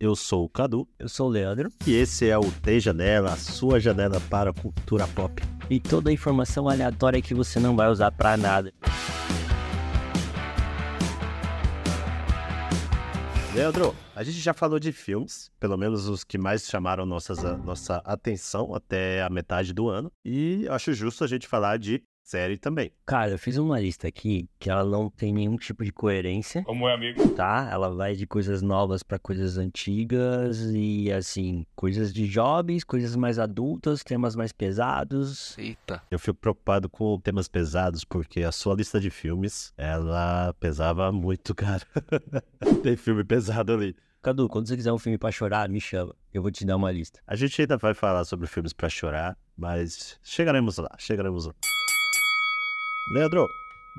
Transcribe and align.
Eu 0.00 0.16
sou 0.16 0.44
o 0.44 0.48
Cadu 0.48 0.88
Eu 0.98 1.08
sou 1.08 1.26
o 1.28 1.30
Leandro. 1.30 1.68
e 1.86 1.92
esse 1.94 2.26
é 2.28 2.38
o 2.38 2.50
Tem 2.62 2.80
Janela, 2.80 3.32
a 3.34 3.36
sua 3.36 3.78
janela 3.78 4.18
para 4.30 4.50
a 4.50 4.52
cultura 4.54 5.06
pop. 5.08 5.42
E 5.68 5.78
toda 5.78 6.08
a 6.10 6.12
informação 6.12 6.68
aleatória 6.68 7.20
que 7.20 7.34
você 7.34 7.60
não 7.60 7.76
vai 7.76 7.88
usar 7.90 8.10
pra 8.10 8.36
nada. 8.36 8.72
Leandro, 13.54 13.94
a 14.14 14.22
gente 14.22 14.38
já 14.38 14.54
falou 14.54 14.78
de 14.78 14.92
filmes, 14.92 15.50
pelo 15.58 15.76
menos 15.76 16.08
os 16.08 16.22
que 16.22 16.38
mais 16.38 16.66
chamaram 16.68 17.04
nossas, 17.04 17.44
a- 17.44 17.56
nossa 17.58 17.96
atenção 18.04 18.74
até 18.74 19.22
a 19.22 19.28
metade 19.28 19.72
do 19.74 19.88
ano, 19.88 20.10
e 20.24 20.66
acho 20.70 20.94
justo 20.94 21.24
a 21.24 21.26
gente 21.26 21.48
falar 21.48 21.76
de 21.76 22.00
série 22.30 22.56
também. 22.56 22.92
Cara, 23.04 23.32
eu 23.32 23.38
fiz 23.38 23.56
uma 23.56 23.80
lista 23.80 24.06
aqui 24.06 24.48
que 24.58 24.70
ela 24.70 24.84
não 24.84 25.10
tem 25.10 25.32
nenhum 25.32 25.56
tipo 25.56 25.84
de 25.84 25.90
coerência, 25.92 26.62
Como 26.62 26.88
é, 26.88 26.94
amigo? 26.94 27.28
tá? 27.30 27.68
Ela 27.70 27.90
vai 27.92 28.14
de 28.14 28.24
coisas 28.26 28.62
novas 28.62 29.02
pra 29.02 29.18
coisas 29.18 29.58
antigas 29.58 30.60
e 30.72 31.10
assim, 31.10 31.66
coisas 31.74 32.12
de 32.12 32.26
jovens, 32.26 32.84
coisas 32.84 33.16
mais 33.16 33.38
adultas, 33.38 34.04
temas 34.04 34.36
mais 34.36 34.52
pesados. 34.52 35.58
Eita. 35.58 36.00
Eu 36.10 36.18
fico 36.20 36.38
preocupado 36.38 36.88
com 36.88 37.18
temas 37.18 37.48
pesados, 37.48 38.04
porque 38.04 38.42
a 38.42 38.52
sua 38.52 38.74
lista 38.76 39.00
de 39.00 39.10
filmes, 39.10 39.72
ela 39.76 40.54
pesava 40.60 41.10
muito, 41.10 41.52
cara. 41.56 41.82
Tem 42.82 42.96
filme 42.96 43.24
pesado 43.24 43.72
ali. 43.72 43.96
Cadu, 44.22 44.48
quando 44.48 44.68
você 44.68 44.76
quiser 44.76 44.92
um 44.92 44.98
filme 44.98 45.16
pra 45.18 45.32
chorar, 45.32 45.68
me 45.68 45.80
chama. 45.80 46.14
Eu 46.32 46.42
vou 46.42 46.50
te 46.50 46.64
dar 46.64 46.76
uma 46.76 46.92
lista. 46.92 47.20
A 47.26 47.34
gente 47.34 47.60
ainda 47.60 47.76
vai 47.78 47.94
falar 47.94 48.24
sobre 48.24 48.46
filmes 48.46 48.72
pra 48.72 48.88
chorar, 48.88 49.36
mas 49.56 50.18
chegaremos 50.22 50.76
lá, 50.76 50.90
chegaremos 50.98 51.46
lá. 51.46 51.54
Leandro, 53.10 53.44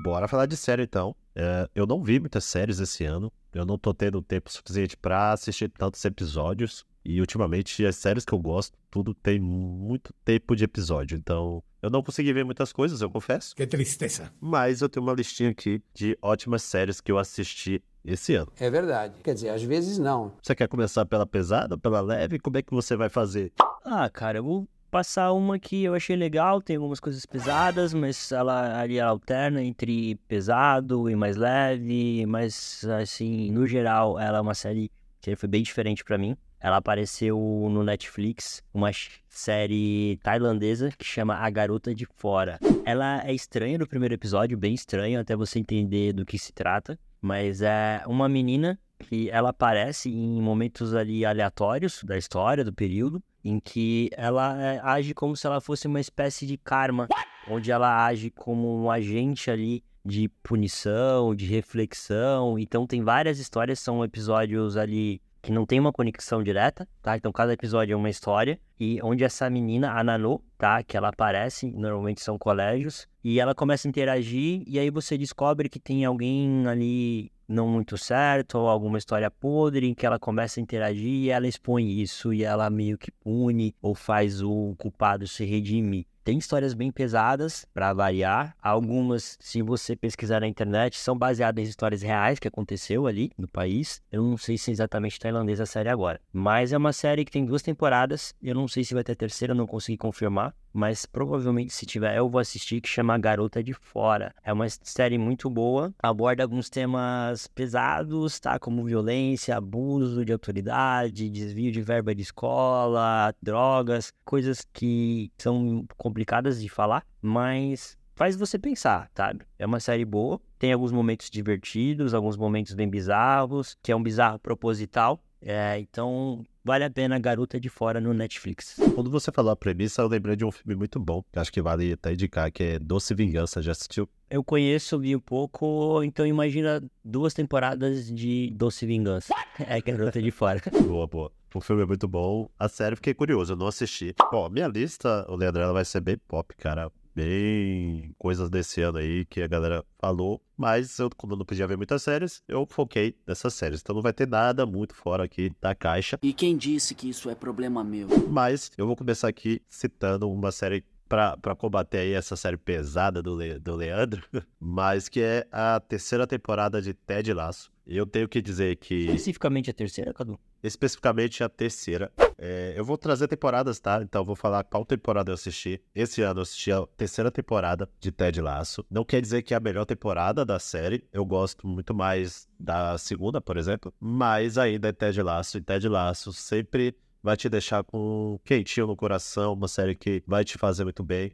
bora 0.02 0.26
falar 0.26 0.46
de 0.46 0.56
série 0.56 0.84
então. 0.84 1.14
É, 1.36 1.68
eu 1.74 1.86
não 1.86 2.02
vi 2.02 2.18
muitas 2.18 2.44
séries 2.44 2.80
esse 2.80 3.04
ano. 3.04 3.30
Eu 3.52 3.66
não 3.66 3.76
tô 3.76 3.92
tendo 3.92 4.22
tempo 4.22 4.50
suficiente 4.50 4.96
pra 4.96 5.32
assistir 5.32 5.68
tantos 5.68 6.02
episódios. 6.02 6.86
E 7.04 7.20
ultimamente 7.20 7.84
as 7.84 7.96
séries 7.96 8.24
que 8.24 8.32
eu 8.32 8.38
gosto, 8.38 8.78
tudo 8.90 9.12
tem 9.12 9.38
muito 9.38 10.14
tempo 10.24 10.56
de 10.56 10.64
episódio. 10.64 11.14
Então 11.18 11.62
eu 11.82 11.90
não 11.90 12.02
consegui 12.02 12.32
ver 12.32 12.42
muitas 12.42 12.72
coisas, 12.72 13.02
eu 13.02 13.10
confesso. 13.10 13.54
Qué 13.54 13.66
tristeza. 13.66 14.32
Mas 14.40 14.80
eu 14.80 14.88
tenho 14.88 15.04
uma 15.04 15.12
listinha 15.12 15.50
aqui 15.50 15.82
de 15.92 16.16
ótimas 16.22 16.62
séries 16.62 16.98
que 16.98 17.12
eu 17.12 17.18
assisti 17.18 17.82
esse 18.02 18.34
ano. 18.34 18.50
É 18.58 18.70
verdade. 18.70 19.14
Quer 19.22 19.34
dizer, 19.34 19.50
às 19.50 19.62
vezes 19.62 19.98
não. 19.98 20.32
Você 20.40 20.54
quer 20.54 20.68
começar 20.68 21.04
pela 21.04 21.26
pesada, 21.26 21.76
pela 21.76 22.00
leve? 22.00 22.38
Como 22.38 22.56
é 22.56 22.62
que 22.62 22.72
você 22.72 22.96
vai 22.96 23.10
fazer? 23.10 23.52
Ah, 23.84 24.08
cara, 24.08 24.38
eu 24.38 24.44
vou 24.44 24.68
passar 24.92 25.32
uma 25.32 25.58
que 25.58 25.84
eu 25.84 25.94
achei 25.94 26.14
legal, 26.14 26.60
tem 26.60 26.76
algumas 26.76 27.00
coisas 27.00 27.24
pesadas, 27.24 27.94
mas 27.94 28.30
ela 28.30 28.78
ali 28.78 28.98
ela 28.98 29.10
alterna 29.10 29.62
entre 29.62 30.16
pesado 30.28 31.08
e 31.08 31.16
mais 31.16 31.34
leve, 31.34 32.26
mas 32.26 32.84
assim, 33.00 33.50
no 33.50 33.66
geral, 33.66 34.20
ela 34.20 34.36
é 34.36 34.40
uma 34.42 34.54
série 34.54 34.92
que 35.18 35.34
foi 35.34 35.48
bem 35.48 35.62
diferente 35.62 36.04
pra 36.04 36.18
mim. 36.18 36.36
Ela 36.60 36.76
apareceu 36.76 37.38
no 37.70 37.82
Netflix, 37.82 38.62
uma 38.72 38.90
série 39.30 40.20
tailandesa 40.22 40.90
que 40.96 41.06
chama 41.06 41.36
A 41.36 41.48
Garota 41.48 41.94
de 41.94 42.04
Fora. 42.04 42.60
Ela 42.84 43.26
é 43.26 43.32
estranha 43.32 43.78
no 43.78 43.86
primeiro 43.86 44.14
episódio, 44.14 44.58
bem 44.58 44.74
estranha 44.74 45.20
até 45.20 45.34
você 45.34 45.58
entender 45.58 46.12
do 46.12 46.26
que 46.26 46.38
se 46.38 46.52
trata, 46.52 46.98
mas 47.18 47.62
é 47.62 48.02
uma 48.06 48.28
menina 48.28 48.78
que 49.02 49.28
ela 49.30 49.50
aparece 49.50 50.08
em 50.08 50.40
momentos 50.40 50.94
ali 50.94 51.24
aleatórios 51.24 52.02
da 52.04 52.16
história, 52.16 52.64
do 52.64 52.72
período, 52.72 53.22
em 53.44 53.58
que 53.58 54.08
ela 54.16 54.60
é, 54.60 54.80
age 54.82 55.12
como 55.12 55.36
se 55.36 55.46
ela 55.46 55.60
fosse 55.60 55.86
uma 55.86 56.00
espécie 56.00 56.46
de 56.46 56.56
karma, 56.56 57.08
onde 57.48 57.70
ela 57.70 58.06
age 58.06 58.30
como 58.30 58.82
um 58.82 58.90
agente 58.90 59.50
ali 59.50 59.84
de 60.04 60.28
punição, 60.42 61.34
de 61.34 61.46
reflexão. 61.46 62.58
Então 62.58 62.86
tem 62.86 63.02
várias 63.02 63.38
histórias, 63.38 63.80
são 63.80 64.04
episódios 64.04 64.76
ali 64.76 65.20
que 65.42 65.50
não 65.50 65.66
tem 65.66 65.80
uma 65.80 65.92
conexão 65.92 66.40
direta, 66.40 66.88
tá? 67.02 67.16
Então 67.16 67.32
cada 67.32 67.52
episódio 67.52 67.94
é 67.94 67.96
uma 67.96 68.08
história 68.08 68.60
e 68.78 69.00
onde 69.02 69.24
essa 69.24 69.50
menina, 69.50 69.92
a 69.92 70.04
Nano, 70.04 70.40
tá? 70.56 70.82
Que 70.84 70.96
ela 70.96 71.08
aparece, 71.08 71.70
normalmente 71.72 72.22
são 72.22 72.38
colégios, 72.38 73.08
e 73.24 73.40
ela 73.40 73.54
começa 73.54 73.86
a 73.86 73.90
interagir 73.90 74.62
e 74.66 74.78
aí 74.78 74.88
você 74.88 75.18
descobre 75.18 75.68
que 75.68 75.80
tem 75.80 76.04
alguém 76.04 76.66
ali 76.68 77.32
não 77.52 77.68
muito 77.68 77.98
certo, 77.98 78.58
ou 78.58 78.68
alguma 78.68 78.98
história 78.98 79.30
podre 79.30 79.86
em 79.86 79.94
que 79.94 80.06
ela 80.06 80.18
começa 80.18 80.58
a 80.58 80.62
interagir 80.62 81.06
e 81.06 81.30
ela 81.30 81.46
expõe 81.46 82.00
isso 82.00 82.32
e 82.32 82.42
ela 82.42 82.68
meio 82.70 82.96
que 82.98 83.10
pune 83.10 83.74
ou 83.80 83.94
faz 83.94 84.42
o 84.42 84.74
culpado 84.78 85.28
se 85.28 85.44
redimir. 85.44 86.06
Tem 86.24 86.38
histórias 86.38 86.72
bem 86.72 86.92
pesadas, 86.92 87.66
para 87.74 87.92
variar. 87.92 88.54
Algumas, 88.62 89.36
se 89.40 89.60
você 89.60 89.96
pesquisar 89.96 90.40
na 90.40 90.46
internet, 90.46 90.96
são 90.96 91.18
baseadas 91.18 91.66
em 91.66 91.68
histórias 91.68 92.00
reais 92.00 92.38
que 92.38 92.46
aconteceu 92.46 93.08
ali 93.08 93.32
no 93.36 93.48
país. 93.48 94.00
Eu 94.10 94.22
não 94.22 94.36
sei 94.36 94.56
se 94.56 94.70
é 94.70 94.72
exatamente 94.72 95.18
tailandesa 95.18 95.64
a 95.64 95.66
série 95.66 95.88
agora. 95.88 96.20
Mas 96.32 96.72
é 96.72 96.78
uma 96.78 96.92
série 96.92 97.24
que 97.24 97.32
tem 97.32 97.44
duas 97.44 97.60
temporadas. 97.60 98.36
Eu 98.40 98.54
não 98.54 98.68
sei 98.68 98.84
se 98.84 98.94
vai 98.94 99.02
ter 99.02 99.16
terceira, 99.16 99.52
não 99.52 99.66
consegui 99.66 99.98
confirmar. 99.98 100.54
Mas 100.72 101.04
provavelmente, 101.04 101.72
se 101.72 101.84
tiver, 101.84 102.16
eu 102.16 102.28
vou 102.28 102.40
assistir, 102.40 102.80
que 102.80 102.88
chama 102.88 103.18
Garota 103.18 103.62
de 103.62 103.74
Fora. 103.74 104.34
É 104.42 104.52
uma 104.52 104.66
série 104.68 105.18
muito 105.18 105.50
boa, 105.50 105.94
aborda 106.02 106.42
alguns 106.42 106.70
temas 106.70 107.46
pesados, 107.48 108.40
tá? 108.40 108.58
Como 108.58 108.84
violência, 108.84 109.56
abuso 109.56 110.24
de 110.24 110.32
autoridade, 110.32 111.28
desvio 111.28 111.70
de 111.70 111.82
verba 111.82 112.14
de 112.14 112.22
escola, 112.22 113.34
drogas, 113.42 114.12
coisas 114.24 114.66
que 114.72 115.30
são 115.36 115.84
complicadas 115.96 116.60
de 116.60 116.68
falar, 116.68 117.04
mas 117.20 117.98
faz 118.14 118.36
você 118.36 118.58
pensar, 118.58 119.10
sabe? 119.14 119.44
É 119.58 119.66
uma 119.66 119.80
série 119.80 120.04
boa, 120.04 120.40
tem 120.58 120.72
alguns 120.72 120.92
momentos 120.92 121.28
divertidos, 121.28 122.14
alguns 122.14 122.36
momentos 122.36 122.74
bem 122.74 122.88
bizarros, 122.88 123.76
que 123.82 123.90
é 123.90 123.96
um 123.96 124.02
bizarro 124.02 124.38
proposital. 124.38 125.22
É, 125.44 125.78
então 125.80 126.44
vale 126.64 126.84
a 126.84 126.90
pena 126.90 127.18
Garota 127.18 127.58
de 127.58 127.68
Fora 127.68 128.00
no 128.00 128.14
Netflix. 128.14 128.76
Quando 128.94 129.10
você 129.10 129.32
falou 129.32 129.50
a 129.50 129.56
premissa, 129.56 130.02
eu 130.02 130.08
lembrei 130.08 130.36
de 130.36 130.44
um 130.44 130.52
filme 130.52 130.76
muito 130.76 131.00
bom, 131.00 131.22
que 131.32 131.38
acho 131.38 131.52
que 131.52 131.60
vale 131.60 131.92
até 131.92 132.12
indicar, 132.12 132.50
que 132.52 132.62
é 132.62 132.78
Doce 132.78 133.14
Vingança. 133.14 133.60
Já 133.60 133.72
assistiu? 133.72 134.08
Eu 134.30 134.44
conheço, 134.44 134.98
vi 134.98 135.14
um 135.16 135.20
pouco, 135.20 136.02
então 136.04 136.26
imagina 136.26 136.82
duas 137.04 137.34
temporadas 137.34 138.10
de 138.10 138.50
Doce 138.54 138.86
Vingança. 138.86 139.34
É 139.58 139.80
Garota 139.80 140.22
de 140.22 140.30
Fora. 140.30 140.60
Boa, 140.86 141.06
boa. 141.06 141.32
O 141.54 141.60
filme 141.60 141.82
é 141.82 141.86
muito 141.86 142.08
bom. 142.08 142.48
A 142.58 142.66
série, 142.68 142.96
fiquei 142.96 143.12
curioso, 143.12 143.52
eu 143.52 143.56
não 143.56 143.66
assisti. 143.66 144.14
Bom, 144.30 144.48
minha 144.48 144.66
lista, 144.66 145.26
o 145.28 145.36
Leandro, 145.36 145.60
ela 145.60 145.72
vai 145.72 145.84
ser 145.84 146.00
bem 146.00 146.16
pop, 146.16 146.54
cara. 146.56 146.90
Bem 147.14 148.14
coisas 148.18 148.48
desse 148.48 148.80
ano 148.80 148.98
aí 148.98 149.24
que 149.26 149.42
a 149.42 149.46
galera 149.46 149.84
falou. 149.98 150.42
Mas 150.56 150.98
eu, 150.98 151.10
como 151.16 151.34
eu 151.34 151.36
não 151.36 151.44
podia 151.44 151.66
ver 151.66 151.76
muitas 151.76 152.02
séries, 152.02 152.42
eu 152.48 152.64
foquei 152.66 153.16
nessas 153.26 153.52
séries. 153.54 153.80
Então 153.80 153.94
não 153.94 154.02
vai 154.02 154.12
ter 154.12 154.26
nada 154.26 154.64
muito 154.64 154.94
fora 154.94 155.24
aqui 155.24 155.52
da 155.60 155.74
caixa. 155.74 156.18
E 156.22 156.32
quem 156.32 156.56
disse 156.56 156.94
que 156.94 157.08
isso 157.08 157.28
é 157.28 157.34
problema 157.34 157.84
meu? 157.84 158.08
Mas 158.30 158.70
eu 158.78 158.86
vou 158.86 158.96
começar 158.96 159.28
aqui 159.28 159.60
citando 159.68 160.30
uma 160.30 160.50
série 160.52 160.84
pra, 161.12 161.36
pra 161.36 161.54
combater 161.54 161.98
aí 161.98 162.12
essa 162.14 162.34
série 162.36 162.56
pesada 162.56 163.22
do, 163.22 163.34
Le- 163.34 163.58
do 163.58 163.76
Leandro, 163.76 164.22
mas 164.58 165.10
que 165.10 165.20
é 165.20 165.46
a 165.52 165.78
terceira 165.78 166.26
temporada 166.26 166.80
de 166.80 166.94
Ted 166.94 167.34
Laço. 167.34 167.70
Eu 167.86 168.06
tenho 168.06 168.26
que 168.26 168.40
dizer 168.40 168.76
que, 168.76 168.94
Especificamente 169.04 169.68
a 169.68 169.74
terceira, 169.74 170.14
Cadu? 170.14 170.40
especificamente 170.62 171.44
a 171.44 171.48
terceira, 171.50 172.10
é, 172.38 172.72
eu 172.76 172.84
vou 172.84 172.96
trazer 172.96 173.28
temporadas, 173.28 173.78
tá? 173.78 174.00
Então 174.02 174.22
eu 174.22 174.24
vou 174.24 174.36
falar 174.36 174.64
qual 174.64 174.86
temporada 174.86 175.30
eu 175.30 175.34
assisti. 175.34 175.82
Esse 175.94 176.22
ano 176.22 176.38
eu 176.38 176.42
assisti 176.44 176.72
a 176.72 176.86
terceira 176.96 177.30
temporada 177.30 177.86
de 178.00 178.10
Ted 178.10 178.40
Laço. 178.40 178.82
Não 178.90 179.04
quer 179.04 179.20
dizer 179.20 179.42
que 179.42 179.52
é 179.52 179.56
a 179.56 179.60
melhor 179.60 179.84
temporada 179.84 180.44
da 180.46 180.58
série. 180.58 181.04
Eu 181.12 181.26
gosto 181.26 181.66
muito 181.66 181.92
mais 181.92 182.48
da 182.58 182.96
segunda, 182.96 183.38
por 183.40 183.56
exemplo. 183.58 183.92
Mas 184.00 184.56
ainda 184.56 184.88
é 184.88 184.92
Ted 184.92 185.20
Laço. 185.20 185.58
E 185.58 185.60
Ted 185.60 185.86
Laço 185.88 186.32
sempre 186.32 186.96
vai 187.22 187.36
te 187.36 187.48
deixar 187.48 187.84
com 187.84 188.34
um 188.34 188.38
quentinho 188.44 188.86
no 188.86 188.96
coração, 188.96 189.52
uma 189.52 189.68
série 189.68 189.94
que 189.94 190.22
vai 190.26 190.44
te 190.44 190.58
fazer 190.58 190.84
muito 190.84 191.04
bem. 191.04 191.32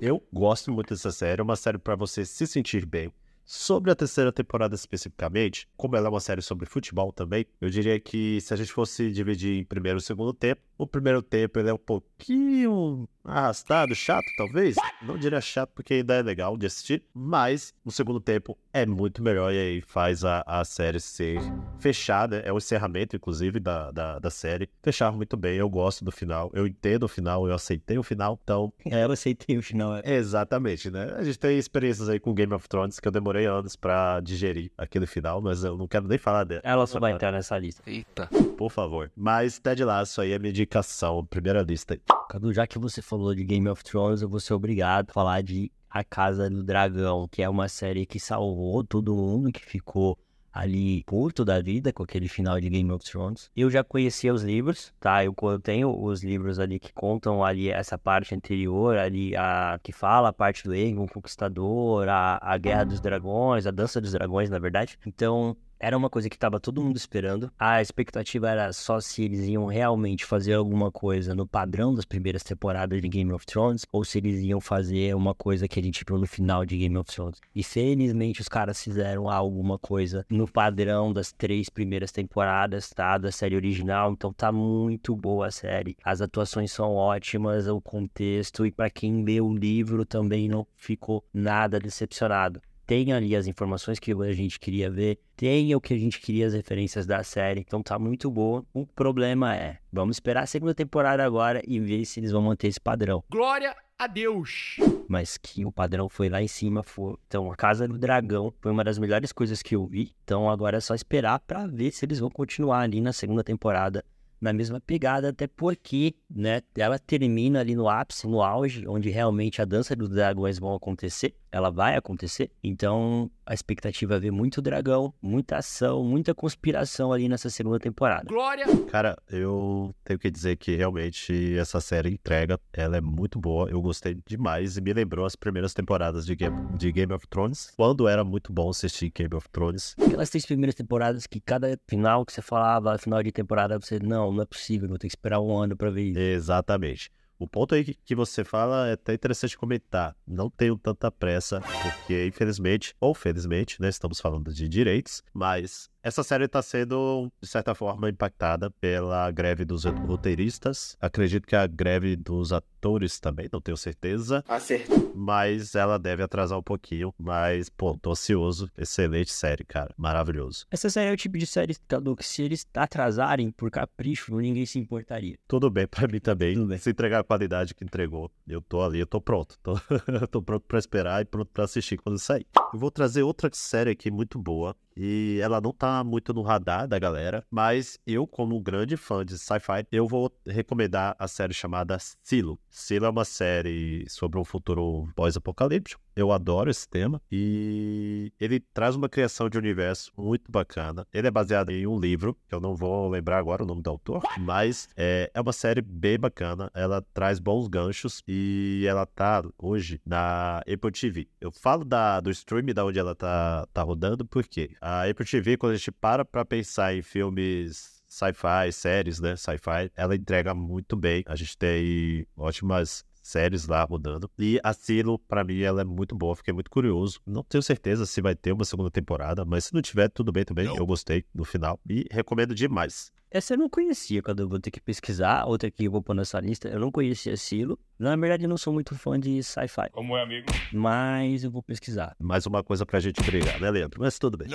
Eu 0.00 0.22
gosto 0.32 0.72
muito 0.72 0.94
dessa 0.94 1.12
série, 1.12 1.40
é 1.40 1.44
uma 1.44 1.56
série 1.56 1.78
para 1.78 1.94
você 1.94 2.24
se 2.24 2.46
sentir 2.46 2.86
bem. 2.86 3.12
Sobre 3.44 3.90
a 3.90 3.94
terceira 3.94 4.32
temporada 4.32 4.74
especificamente, 4.74 5.68
como 5.76 5.96
ela 5.96 6.06
é 6.06 6.10
uma 6.10 6.20
série 6.20 6.40
sobre 6.40 6.64
futebol 6.64 7.12
também, 7.12 7.44
eu 7.60 7.68
diria 7.68 7.98
que 7.98 8.40
se 8.40 8.54
a 8.54 8.56
gente 8.56 8.72
fosse 8.72 9.10
dividir 9.10 9.60
em 9.60 9.64
primeiro 9.64 9.98
e 9.98 10.00
segundo 10.00 10.32
tempo, 10.32 10.62
o 10.78 10.86
primeiro 10.86 11.20
tempo 11.20 11.58
ele 11.58 11.68
é 11.68 11.74
um 11.74 11.78
pouquinho 11.78 13.06
arrastado, 13.24 13.94
chato 13.94 14.24
talvez. 14.36 14.76
Não 15.02 15.18
diria 15.18 15.40
chato 15.40 15.70
porque 15.74 15.94
ainda 15.94 16.14
é 16.14 16.22
legal 16.22 16.56
de 16.56 16.66
assistir, 16.66 17.02
mas 17.12 17.74
no 17.84 17.90
segundo 17.90 18.20
tempo 18.20 18.56
é 18.72 18.86
muito 18.86 19.22
melhor 19.22 19.52
e 19.52 19.58
aí 19.58 19.80
faz 19.82 20.24
a, 20.24 20.42
a 20.46 20.64
série 20.64 21.00
ser 21.00 21.40
fechada. 21.78 22.38
É 22.40 22.52
o 22.52 22.58
encerramento, 22.58 23.16
inclusive, 23.16 23.60
da, 23.60 23.90
da, 23.90 24.18
da 24.18 24.30
série. 24.30 24.68
Fechar 24.82 25.12
muito 25.12 25.36
bem, 25.36 25.56
eu 25.56 25.68
gosto 25.68 26.04
do 26.04 26.10
final, 26.12 26.50
eu 26.54 26.66
entendo 26.66 27.04
o 27.04 27.08
final, 27.08 27.46
eu 27.46 27.54
aceitei 27.54 27.98
o 27.98 28.02
final, 28.02 28.38
então 28.42 28.72
É, 28.86 29.04
eu 29.04 29.10
aceitei 29.12 29.56
o 29.58 29.62
final. 29.62 29.96
é. 29.96 30.02
Exatamente, 30.14 30.90
né? 30.90 31.14
A 31.16 31.22
gente 31.22 31.38
tem 31.38 31.58
experiências 31.58 32.08
aí 32.08 32.18
com 32.20 32.32
Game 32.34 32.52
of 32.54 32.68
Thrones 32.68 32.98
que 33.00 33.08
eu 33.08 33.12
demorei 33.12 33.46
anos 33.46 33.76
pra 33.76 34.20
digerir 34.20 34.70
aquele 34.76 35.06
final, 35.06 35.40
mas 35.40 35.64
eu 35.64 35.76
não 35.76 35.86
quero 35.86 36.06
nem 36.06 36.18
falar 36.18 36.44
dela, 36.44 36.62
Ela 36.64 36.86
só 36.86 36.98
vai 37.00 37.12
entrar 37.12 37.32
nessa 37.32 37.58
lista. 37.58 37.82
Eita. 37.86 38.28
por 38.56 38.70
favor. 38.70 39.10
Mas 39.16 39.58
Ted 39.58 39.84
Lasso 39.84 40.20
aí 40.20 40.32
é 40.32 40.38
minha 40.38 40.50
indicação, 40.50 41.24
primeira 41.26 41.62
lista. 41.62 41.98
Cadu, 42.28 42.52
já 42.52 42.66
que 42.66 42.78
você 42.78 43.02
falou 43.02 43.34
de 43.34 43.44
Game 43.44 43.68
of 43.68 43.82
Thrones, 43.84 44.22
eu 44.22 44.28
vou 44.28 44.40
ser 44.40 44.54
obrigado 44.54 45.10
a 45.10 45.12
falar 45.12 45.42
de 45.42 45.70
A 45.92 46.02
Casa 46.02 46.48
do 46.48 46.62
Dragão, 46.62 47.28
que 47.28 47.42
é 47.42 47.48
uma 47.48 47.68
série 47.68 48.06
que 48.06 48.18
salvou 48.18 48.82
todo 48.82 49.14
mundo, 49.14 49.52
que 49.52 49.64
ficou 49.64 50.18
ali 50.52 51.02
puto 51.04 51.44
da 51.44 51.60
vida 51.60 51.92
com 51.92 52.02
aquele 52.02 52.28
final 52.28 52.60
de 52.60 52.68
Game 52.68 52.90
of 52.92 53.04
Thrones. 53.04 53.50
Eu 53.56 53.70
já 53.70 53.82
conhecia 53.82 54.32
os 54.32 54.42
livros, 54.42 54.92
tá? 55.00 55.24
Eu, 55.24 55.34
eu 55.42 55.58
tenho 55.58 56.02
os 56.02 56.22
livros 56.22 56.58
ali 56.58 56.78
que 56.78 56.92
contam 56.92 57.42
ali 57.42 57.70
essa 57.70 57.96
parte 57.96 58.34
anterior, 58.34 58.98
ali 58.98 59.34
a 59.34 59.80
que 59.82 59.92
fala 59.92 60.28
a 60.28 60.32
parte 60.32 60.64
do 60.64 60.72
Aegon 60.72 61.06
Conquistador, 61.06 62.08
a, 62.08 62.38
a 62.42 62.58
Guerra 62.58 62.84
dos 62.84 63.00
Dragões, 63.00 63.66
a 63.66 63.70
Dança 63.70 64.00
dos 64.00 64.12
Dragões, 64.12 64.50
na 64.50 64.58
verdade. 64.58 64.98
Então, 65.06 65.56
era 65.82 65.98
uma 65.98 66.08
coisa 66.08 66.30
que 66.30 66.36
estava 66.36 66.60
todo 66.60 66.80
mundo 66.80 66.96
esperando. 66.96 67.50
A 67.58 67.82
expectativa 67.82 68.48
era 68.48 68.72
só 68.72 69.00
se 69.00 69.24
eles 69.24 69.48
iam 69.48 69.66
realmente 69.66 70.24
fazer 70.24 70.54
alguma 70.54 70.92
coisa 70.92 71.34
no 71.34 71.44
padrão 71.44 71.92
das 71.92 72.04
primeiras 72.04 72.44
temporadas 72.44 73.02
de 73.02 73.08
Game 73.08 73.32
of 73.32 73.44
Thrones 73.44 73.84
ou 73.90 74.04
se 74.04 74.18
eles 74.18 74.40
iam 74.42 74.60
fazer 74.60 75.12
uma 75.16 75.34
coisa 75.34 75.66
que 75.66 75.80
a 75.80 75.82
gente 75.82 76.04
viu 76.06 76.18
no 76.18 76.26
final 76.26 76.64
de 76.64 76.78
Game 76.78 76.96
of 76.96 77.10
Thrones. 77.12 77.40
E 77.52 77.64
felizmente 77.64 78.40
os 78.40 78.48
caras 78.48 78.80
fizeram 78.80 79.28
alguma 79.28 79.76
coisa 79.76 80.24
no 80.30 80.46
padrão 80.46 81.12
das 81.12 81.32
três 81.32 81.68
primeiras 81.68 82.12
temporadas, 82.12 82.90
tá? 82.90 83.18
Da 83.18 83.32
série 83.32 83.56
original. 83.56 84.12
Então 84.12 84.32
tá 84.32 84.52
muito 84.52 85.16
boa 85.16 85.48
a 85.48 85.50
série. 85.50 85.96
As 86.04 86.20
atuações 86.20 86.70
são 86.70 86.94
ótimas, 86.94 87.66
o 87.66 87.80
contexto 87.80 88.64
e 88.64 88.70
para 88.70 88.88
quem 88.88 89.24
lê 89.24 89.40
o 89.40 89.52
livro 89.52 90.06
também 90.06 90.48
não 90.48 90.64
ficou 90.76 91.24
nada 91.34 91.80
decepcionado 91.80 92.62
tem 92.92 93.10
ali 93.10 93.34
as 93.34 93.46
informações 93.46 93.98
que 93.98 94.12
a 94.12 94.32
gente 94.34 94.60
queria 94.60 94.90
ver, 94.90 95.18
tem 95.34 95.74
o 95.74 95.80
que 95.80 95.94
a 95.94 95.98
gente 95.98 96.20
queria, 96.20 96.46
as 96.46 96.52
referências 96.52 97.06
da 97.06 97.24
série, 97.24 97.60
então 97.60 97.82
tá 97.82 97.98
muito 97.98 98.30
boa. 98.30 98.66
O 98.70 98.86
problema 98.86 99.56
é, 99.56 99.78
vamos 99.90 100.16
esperar 100.16 100.42
a 100.42 100.46
segunda 100.46 100.74
temporada 100.74 101.24
agora 101.24 101.62
e 101.66 101.80
ver 101.80 102.04
se 102.04 102.20
eles 102.20 102.30
vão 102.30 102.42
manter 102.42 102.68
esse 102.68 102.78
padrão. 102.78 103.24
Glória 103.30 103.74
a 103.98 104.06
Deus! 104.06 104.76
Mas 105.08 105.38
que 105.38 105.64
o 105.64 105.72
padrão 105.72 106.06
foi 106.06 106.28
lá 106.28 106.42
em 106.42 106.48
cima, 106.48 106.82
foi. 106.82 107.14
Então, 107.26 107.50
a 107.50 107.56
Casa 107.56 107.88
do 107.88 107.96
Dragão 107.96 108.52
foi 108.60 108.70
uma 108.70 108.84
das 108.84 108.98
melhores 108.98 109.32
coisas 109.32 109.62
que 109.62 109.74
eu 109.74 109.86
vi. 109.86 110.12
Então, 110.22 110.50
agora 110.50 110.76
é 110.76 110.80
só 110.80 110.94
esperar 110.94 111.38
para 111.38 111.66
ver 111.66 111.92
se 111.92 112.04
eles 112.04 112.18
vão 112.18 112.28
continuar 112.28 112.80
ali 112.80 113.00
na 113.00 113.14
segunda 113.14 113.42
temporada 113.42 114.04
na 114.38 114.52
mesma 114.52 114.80
pegada, 114.80 115.28
até 115.28 115.46
porque, 115.46 116.14
né, 116.28 116.60
ela 116.76 116.98
termina 116.98 117.60
ali 117.60 117.76
no 117.76 117.88
ápice, 117.88 118.26
no 118.26 118.42
auge, 118.42 118.84
onde 118.88 119.08
realmente 119.08 119.62
a 119.62 119.64
dança 119.64 119.94
dos 119.94 120.08
dragões 120.08 120.58
vão 120.58 120.74
acontecer, 120.74 121.32
ela 121.52 121.70
vai 121.70 121.96
acontecer. 121.96 122.50
Então, 122.64 123.30
a 123.44 123.52
expectativa 123.52 124.16
é 124.16 124.18
ver 124.18 124.30
muito 124.30 124.62
dragão, 124.62 125.12
muita 125.20 125.58
ação, 125.58 126.02
muita 126.02 126.34
conspiração 126.34 127.12
ali 127.12 127.28
nessa 127.28 127.50
segunda 127.50 127.78
temporada. 127.78 128.24
Glória! 128.26 128.64
Cara, 128.90 129.16
eu 129.30 129.94
tenho 130.02 130.18
que 130.18 130.30
dizer 130.30 130.56
que 130.56 130.74
realmente 130.74 131.56
essa 131.58 131.80
série 131.80 132.10
entrega, 132.10 132.58
ela 132.72 132.96
é 132.96 133.00
muito 133.00 133.38
boa, 133.38 133.68
eu 133.68 133.80
gostei 133.82 134.16
demais 134.26 134.78
e 134.78 134.80
me 134.80 134.92
lembrou 134.94 135.26
as 135.26 135.36
primeiras 135.36 135.74
temporadas 135.74 136.24
de 136.24 136.34
Game, 136.34 136.56
de 136.78 136.90
Game 136.90 137.12
of 137.12 137.26
Thrones, 137.28 137.72
quando 137.76 138.08
era 138.08 138.24
muito 138.24 138.52
bom 138.52 138.70
assistir 138.70 139.12
Game 139.14 139.34
of 139.34 139.46
Thrones. 139.50 139.94
Aquelas 140.00 140.30
três 140.30 140.46
primeiras 140.46 140.74
temporadas 140.74 141.26
que 141.26 141.40
cada 141.40 141.78
final 141.86 142.24
que 142.24 142.32
você 142.32 142.40
falava, 142.40 142.96
final 142.96 143.22
de 143.22 143.30
temporada, 143.30 143.78
você, 143.78 143.98
não, 143.98 144.32
não 144.32 144.42
é 144.42 144.46
possível, 144.46 144.88
vou 144.88 144.98
ter 144.98 145.08
que 145.08 145.12
esperar 145.12 145.40
um 145.40 145.54
ano 145.54 145.76
pra 145.76 145.90
ver 145.90 146.02
isso. 146.02 146.18
Exatamente. 146.18 147.10
O 147.42 147.46
ponto 147.48 147.74
aí 147.74 147.82
que 147.82 148.14
você 148.14 148.44
fala 148.44 148.86
é 148.86 148.92
até 148.92 149.14
interessante 149.14 149.58
comentar. 149.58 150.14
Não 150.24 150.48
tenho 150.48 150.78
tanta 150.78 151.10
pressa, 151.10 151.60
porque 151.82 152.24
infelizmente, 152.24 152.94
ou 153.00 153.16
felizmente, 153.16 153.82
né, 153.82 153.88
estamos 153.88 154.20
falando 154.20 154.54
de 154.54 154.68
direitos, 154.68 155.24
mas 155.34 155.90
essa 156.02 156.22
série 156.24 156.46
está 156.46 156.60
sendo, 156.60 157.30
de 157.40 157.48
certa 157.48 157.74
forma, 157.74 158.10
impactada 158.10 158.70
pela 158.70 159.30
greve 159.30 159.64
dos 159.64 159.84
roteiristas. 159.84 160.96
Acredito 161.00 161.46
que 161.46 161.54
a 161.54 161.66
greve 161.66 162.16
dos 162.16 162.52
atores 162.52 163.20
também, 163.20 163.48
não 163.52 163.60
tenho 163.60 163.76
certeza. 163.76 164.44
Acertou. 164.48 165.12
Mas 165.14 165.74
ela 165.74 165.98
deve 165.98 166.22
atrasar 166.22 166.58
um 166.58 166.62
pouquinho. 166.62 167.14
Mas, 167.16 167.68
pô, 167.68 167.96
tô 168.00 168.10
ansioso. 168.10 168.68
Excelente 168.76 169.30
série, 169.30 169.64
cara. 169.64 169.94
Maravilhoso. 169.96 170.66
Essa 170.70 170.90
série 170.90 171.10
é 171.10 171.12
o 171.12 171.16
tipo 171.16 171.38
de 171.38 171.46
série, 171.46 171.76
Cadu, 171.86 172.16
que 172.16 172.26
se 172.26 172.42
eles 172.42 172.66
atrasarem 172.74 173.50
por 173.50 173.70
capricho, 173.70 174.34
ninguém 174.36 174.66
se 174.66 174.78
importaria. 174.78 175.38
Tudo 175.46 175.70
bem 175.70 175.86
pra 175.86 176.08
mim 176.08 176.18
também. 176.18 176.54
Tudo 176.54 176.66
bem. 176.66 176.78
Se 176.78 176.90
entregar 176.90 177.20
a 177.20 177.24
qualidade 177.24 177.74
que 177.74 177.84
entregou, 177.84 178.30
eu 178.48 178.60
tô 178.60 178.82
ali, 178.82 178.98
eu 178.98 179.06
tô 179.06 179.20
pronto. 179.20 179.56
Tô, 179.62 179.74
tô 180.30 180.42
pronto 180.42 180.64
pra 180.66 180.78
esperar 180.78 181.22
e 181.22 181.24
pronto 181.24 181.50
pra 181.52 181.64
assistir 181.64 181.98
quando 181.98 182.18
sair. 182.18 182.46
Eu 182.72 182.78
vou 182.78 182.90
trazer 182.90 183.22
outra 183.22 183.48
série 183.52 183.90
aqui 183.90 184.10
muito 184.10 184.38
boa. 184.38 184.74
E 184.96 185.38
ela 185.42 185.60
não 185.60 185.72
tá 185.72 186.02
muito 186.04 186.32
no 186.34 186.42
radar 186.42 186.86
da 186.86 186.98
galera, 186.98 187.44
mas 187.50 187.98
eu, 188.06 188.26
como 188.26 188.60
grande 188.60 188.96
fã 188.96 189.24
de 189.24 189.38
sci-fi, 189.38 189.86
eu 189.90 190.06
vou 190.06 190.32
recomendar 190.46 191.16
a 191.18 191.26
série 191.26 191.54
chamada 191.54 191.96
Silo. 192.22 192.58
Silo 192.70 193.06
é 193.06 193.10
uma 193.10 193.24
série 193.24 194.04
sobre 194.08 194.38
um 194.38 194.44
futuro 194.44 195.08
pós-apocalíptico. 195.14 196.00
Eu 196.14 196.30
adoro 196.30 196.70
esse 196.70 196.88
tema 196.88 197.20
e 197.30 198.32
ele 198.38 198.60
traz 198.60 198.94
uma 198.94 199.08
criação 199.08 199.48
de 199.48 199.56
universo 199.56 200.12
muito 200.16 200.50
bacana. 200.50 201.06
Ele 201.12 201.26
é 201.26 201.30
baseado 201.30 201.70
em 201.70 201.86
um 201.86 201.98
livro, 201.98 202.36
que 202.48 202.54
eu 202.54 202.60
não 202.60 202.74
vou 202.74 203.08
lembrar 203.08 203.38
agora 203.38 203.62
o 203.62 203.66
nome 203.66 203.82
do 203.82 203.90
autor, 203.90 204.22
mas 204.38 204.88
é, 204.96 205.30
é 205.32 205.40
uma 205.40 205.52
série 205.52 205.80
bem 205.80 206.18
bacana. 206.18 206.70
Ela 206.74 207.02
traz 207.14 207.38
bons 207.38 207.66
ganchos 207.68 208.22
e 208.28 208.84
ela 208.86 209.06
tá 209.06 209.42
hoje 209.58 210.00
na 210.04 210.58
Apple 210.58 210.92
TV. 210.92 211.28
Eu 211.40 211.50
falo 211.50 211.84
da, 211.84 212.20
do 212.20 212.30
stream 212.30 212.66
da 212.74 212.84
onde 212.84 212.98
ela 212.98 213.14
tá, 213.14 213.66
tá 213.72 213.82
rodando, 213.82 214.26
porque 214.26 214.70
a 214.80 215.08
Apple 215.08 215.26
TV, 215.26 215.56
quando 215.56 215.72
a 215.72 215.76
gente 215.76 215.92
para 215.92 216.24
pra 216.24 216.44
pensar 216.44 216.94
em 216.94 217.02
filmes 217.02 218.02
sci-fi, 218.12 218.70
séries, 218.70 219.20
né, 219.20 219.36
sci-fi, 219.36 219.90
ela 219.96 220.14
entrega 220.14 220.54
muito 220.54 220.94
bem. 220.94 221.24
A 221.26 221.34
gente 221.34 221.56
tem 221.56 222.26
ótimas 222.36 223.04
séries 223.22 223.66
lá 223.66 223.84
rodando. 223.84 224.30
E 224.38 224.60
a 224.62 224.72
Silo, 224.72 225.18
pra 225.18 225.44
mim, 225.44 225.60
ela 225.60 225.82
é 225.82 225.84
muito 225.84 226.14
boa. 226.14 226.34
Fiquei 226.34 226.52
muito 226.52 226.70
curioso. 226.70 227.20
Não 227.26 227.42
tenho 227.42 227.62
certeza 227.62 228.04
se 228.04 228.20
vai 228.20 228.34
ter 228.34 228.52
uma 228.52 228.64
segunda 228.64 228.90
temporada, 228.90 229.44
mas 229.44 229.66
se 229.66 229.74
não 229.74 229.80
tiver, 229.80 230.08
tudo 230.08 230.32
bem 230.32 230.44
também. 230.44 230.66
Eu 230.66 230.84
gostei 230.84 231.24
do 231.34 231.44
final 231.44 231.80
e 231.88 232.06
recomendo 232.10 232.54
demais. 232.54 233.12
Essa 233.34 233.54
eu 233.54 233.58
não 233.58 233.66
conhecia, 233.70 234.20
quando 234.22 234.40
eu 234.40 234.48
vou 234.48 234.60
ter 234.60 234.70
que 234.70 234.78
pesquisar. 234.78 235.46
Outra 235.46 235.70
que 235.70 235.86
eu 235.86 235.90
vou 235.90 236.02
pôr 236.02 236.12
nessa 236.14 236.38
lista, 236.38 236.68
eu 236.68 236.78
não 236.78 236.92
conhecia 236.92 237.34
Silo. 237.34 237.78
Na 237.98 238.14
verdade, 238.14 238.44
eu 238.44 238.48
não 238.48 238.58
sou 238.58 238.74
muito 238.74 238.94
fã 238.94 239.18
de 239.18 239.42
sci-fi, 239.42 239.88
Como 239.90 240.14
é, 240.18 240.22
amigo? 240.22 240.46
mas 240.70 241.42
eu 241.42 241.50
vou 241.50 241.62
pesquisar. 241.62 242.14
Mais 242.20 242.44
uma 242.46 242.62
coisa 242.62 242.84
pra 242.84 243.00
gente 243.00 243.22
brigar, 243.22 243.58
né, 243.58 243.70
Leandro? 243.70 244.00
Mas 244.02 244.18
tudo 244.18 244.36
bem. 244.36 244.48